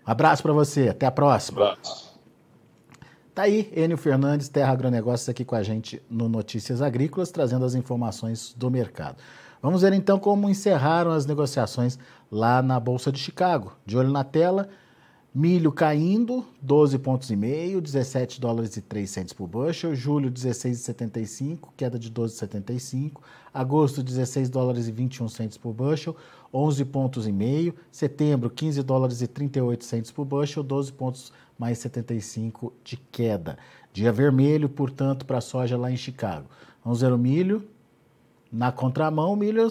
Abraço 0.03 0.41
para 0.41 0.53
você. 0.53 0.89
Até 0.89 1.05
a 1.05 1.11
próxima. 1.11 1.61
Abraço. 1.61 2.19
Tá 3.35 3.43
aí, 3.43 3.71
Enio 3.75 3.97
Fernandes, 3.97 4.49
Terra 4.49 4.71
Agronegócios, 4.71 5.29
aqui 5.29 5.45
com 5.45 5.55
a 5.55 5.61
gente 5.61 6.01
no 6.09 6.27
Notícias 6.27 6.81
Agrícolas, 6.81 7.29
trazendo 7.29 7.63
as 7.63 7.75
informações 7.75 8.55
do 8.57 8.71
mercado. 8.71 9.17
Vamos 9.63 9.81
ver 9.81 9.93
então 9.93 10.19
como 10.19 10.49
encerraram 10.49 11.11
as 11.11 11.25
negociações 11.25 11.97
lá 12.29 12.61
na 12.61 12.77
Bolsa 12.81 13.13
de 13.13 13.17
Chicago. 13.17 13.71
De 13.85 13.97
olho 13.97 14.11
na 14.11 14.21
tela, 14.21 14.67
milho 15.33 15.71
caindo, 15.71 16.45
12 16.61 16.99
pontos 16.99 17.31
e 17.31 17.35
meio, 17.37 17.79
17 17.79 18.41
dólares 18.41 18.75
e 18.75 18.81
3 18.81 19.09
centos 19.09 19.31
por 19.31 19.47
bushel, 19.47 19.95
julho 19.95 20.29
16,75, 20.29 21.69
queda 21.77 21.97
de 21.97 22.11
12,75, 22.11 23.21
agosto 23.53 24.03
16 24.03 24.49
dólares 24.49 24.89
e 24.89 24.91
21 24.91 25.29
centos 25.29 25.57
por 25.57 25.71
bushel, 25.71 26.13
11 26.53 26.83
pontos 26.83 27.25
e 27.25 27.31
meio, 27.31 27.73
setembro 27.89 28.49
15 28.49 28.83
dólares 28.83 29.21
e 29.21 29.27
38 29.27 29.85
centos 29.85 30.11
por 30.11 30.25
bushel, 30.25 30.61
12 30.61 30.91
pontos 30.91 31.31
mais 31.57 31.77
75 31.77 32.73
de 32.83 32.97
queda. 32.97 33.57
Dia 33.93 34.11
vermelho, 34.11 34.67
portanto, 34.67 35.25
para 35.25 35.37
a 35.37 35.41
soja 35.41 35.77
lá 35.77 35.89
em 35.89 35.95
Chicago. 35.95 36.49
Vamos 36.83 36.99
ver 36.99 37.13
o 37.13 37.17
milho. 37.17 37.65
Na 38.53 38.71
contramão, 38.71 39.35
milho 39.35 39.67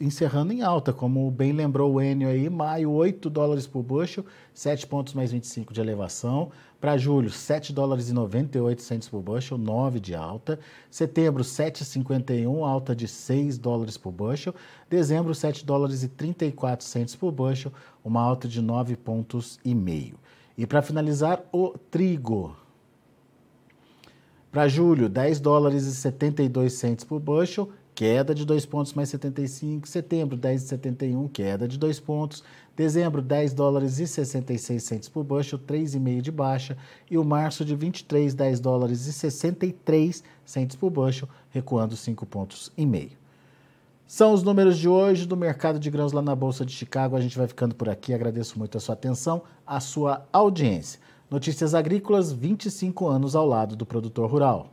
encerrando 0.00 0.52
em 0.52 0.62
alta, 0.62 0.92
como 0.92 1.28
bem 1.32 1.50
lembrou 1.50 1.94
o 1.94 2.00
Enio 2.00 2.28
aí, 2.28 2.48
maio 2.48 2.92
8 2.92 3.28
dólares 3.28 3.66
por 3.66 3.82
bushel, 3.82 4.24
7 4.54 4.86
pontos 4.86 5.14
mais 5.14 5.32
25 5.32 5.74
de 5.74 5.80
elevação. 5.80 6.52
Para 6.80 6.96
julho, 6.96 7.28
7 7.28 7.72
dólares 7.72 8.08
e 8.08 8.12
98 8.12 8.82
centos 8.82 9.08
por 9.08 9.20
bushel, 9.20 9.58
9 9.58 9.98
de 9.98 10.14
alta. 10.14 10.60
Setembro, 10.88 11.42
7,51, 11.42 12.64
alta 12.64 12.94
de 12.94 13.08
6 13.08 13.58
dólares 13.58 13.98
por 13.98 14.12
bushel. 14.12 14.54
Dezembro, 14.88 15.34
7 15.34 15.66
dólares 15.66 16.04
e 16.04 16.08
34 16.08 16.86
centos 16.86 17.16
por 17.16 17.32
bushel, 17.32 17.72
uma 18.04 18.22
alta 18.22 18.46
de 18.46 18.62
9 18.62 18.94
pontos 18.94 19.58
e 19.64 19.74
meio. 19.74 20.14
E 20.56 20.68
para 20.68 20.82
finalizar, 20.82 21.42
o 21.52 21.76
trigo. 21.90 22.56
Para 24.52 24.68
julho, 24.68 25.08
10 25.08 25.40
dólares 25.40 25.84
e 25.84 25.94
72 25.94 26.72
centos 26.72 27.04
por 27.04 27.18
bushel, 27.18 27.70
queda 28.00 28.34
de 28.34 28.46
2 28.46 28.64
pontos 28.64 28.94
mais 28.94 29.10
75. 29.10 29.86
Setembro, 29.86 30.38
10,71, 30.38 31.30
queda 31.30 31.68
de 31.68 31.78
2 31.78 32.00
pontos. 32.00 32.42
Dezembro, 32.74 33.20
10 33.20 33.52
dólares 33.52 33.98
e 33.98 34.06
66 34.06 34.82
centos 34.82 35.08
por 35.10 35.22
bushel, 35.22 35.58
3,5 35.58 36.22
de 36.22 36.32
baixa. 36.32 36.78
E 37.10 37.18
o 37.18 37.24
março 37.24 37.62
de 37.62 37.76
23, 37.76 38.32
10 38.32 38.58
dólares 38.58 39.06
e 39.06 39.12
63 39.12 40.24
centos 40.46 40.76
por 40.76 40.88
bushel, 40.88 41.28
recuando 41.50 41.94
5 41.94 42.24
pontos 42.24 42.72
e 42.74 42.86
meio. 42.86 43.18
São 44.06 44.32
os 44.32 44.42
números 44.42 44.78
de 44.78 44.88
hoje 44.88 45.26
do 45.26 45.36
mercado 45.36 45.78
de 45.78 45.90
grãos 45.90 46.12
lá 46.12 46.22
na 46.22 46.34
Bolsa 46.34 46.64
de 46.64 46.72
Chicago. 46.72 47.16
A 47.16 47.20
gente 47.20 47.36
vai 47.36 47.46
ficando 47.46 47.74
por 47.74 47.90
aqui. 47.90 48.14
Agradeço 48.14 48.58
muito 48.58 48.78
a 48.78 48.80
sua 48.80 48.94
atenção, 48.94 49.42
a 49.66 49.78
sua 49.78 50.26
audiência. 50.32 50.98
Notícias 51.30 51.74
Agrícolas, 51.74 52.32
25 52.32 53.06
anos 53.06 53.36
ao 53.36 53.44
lado 53.44 53.76
do 53.76 53.84
produtor 53.84 54.30
rural. 54.30 54.72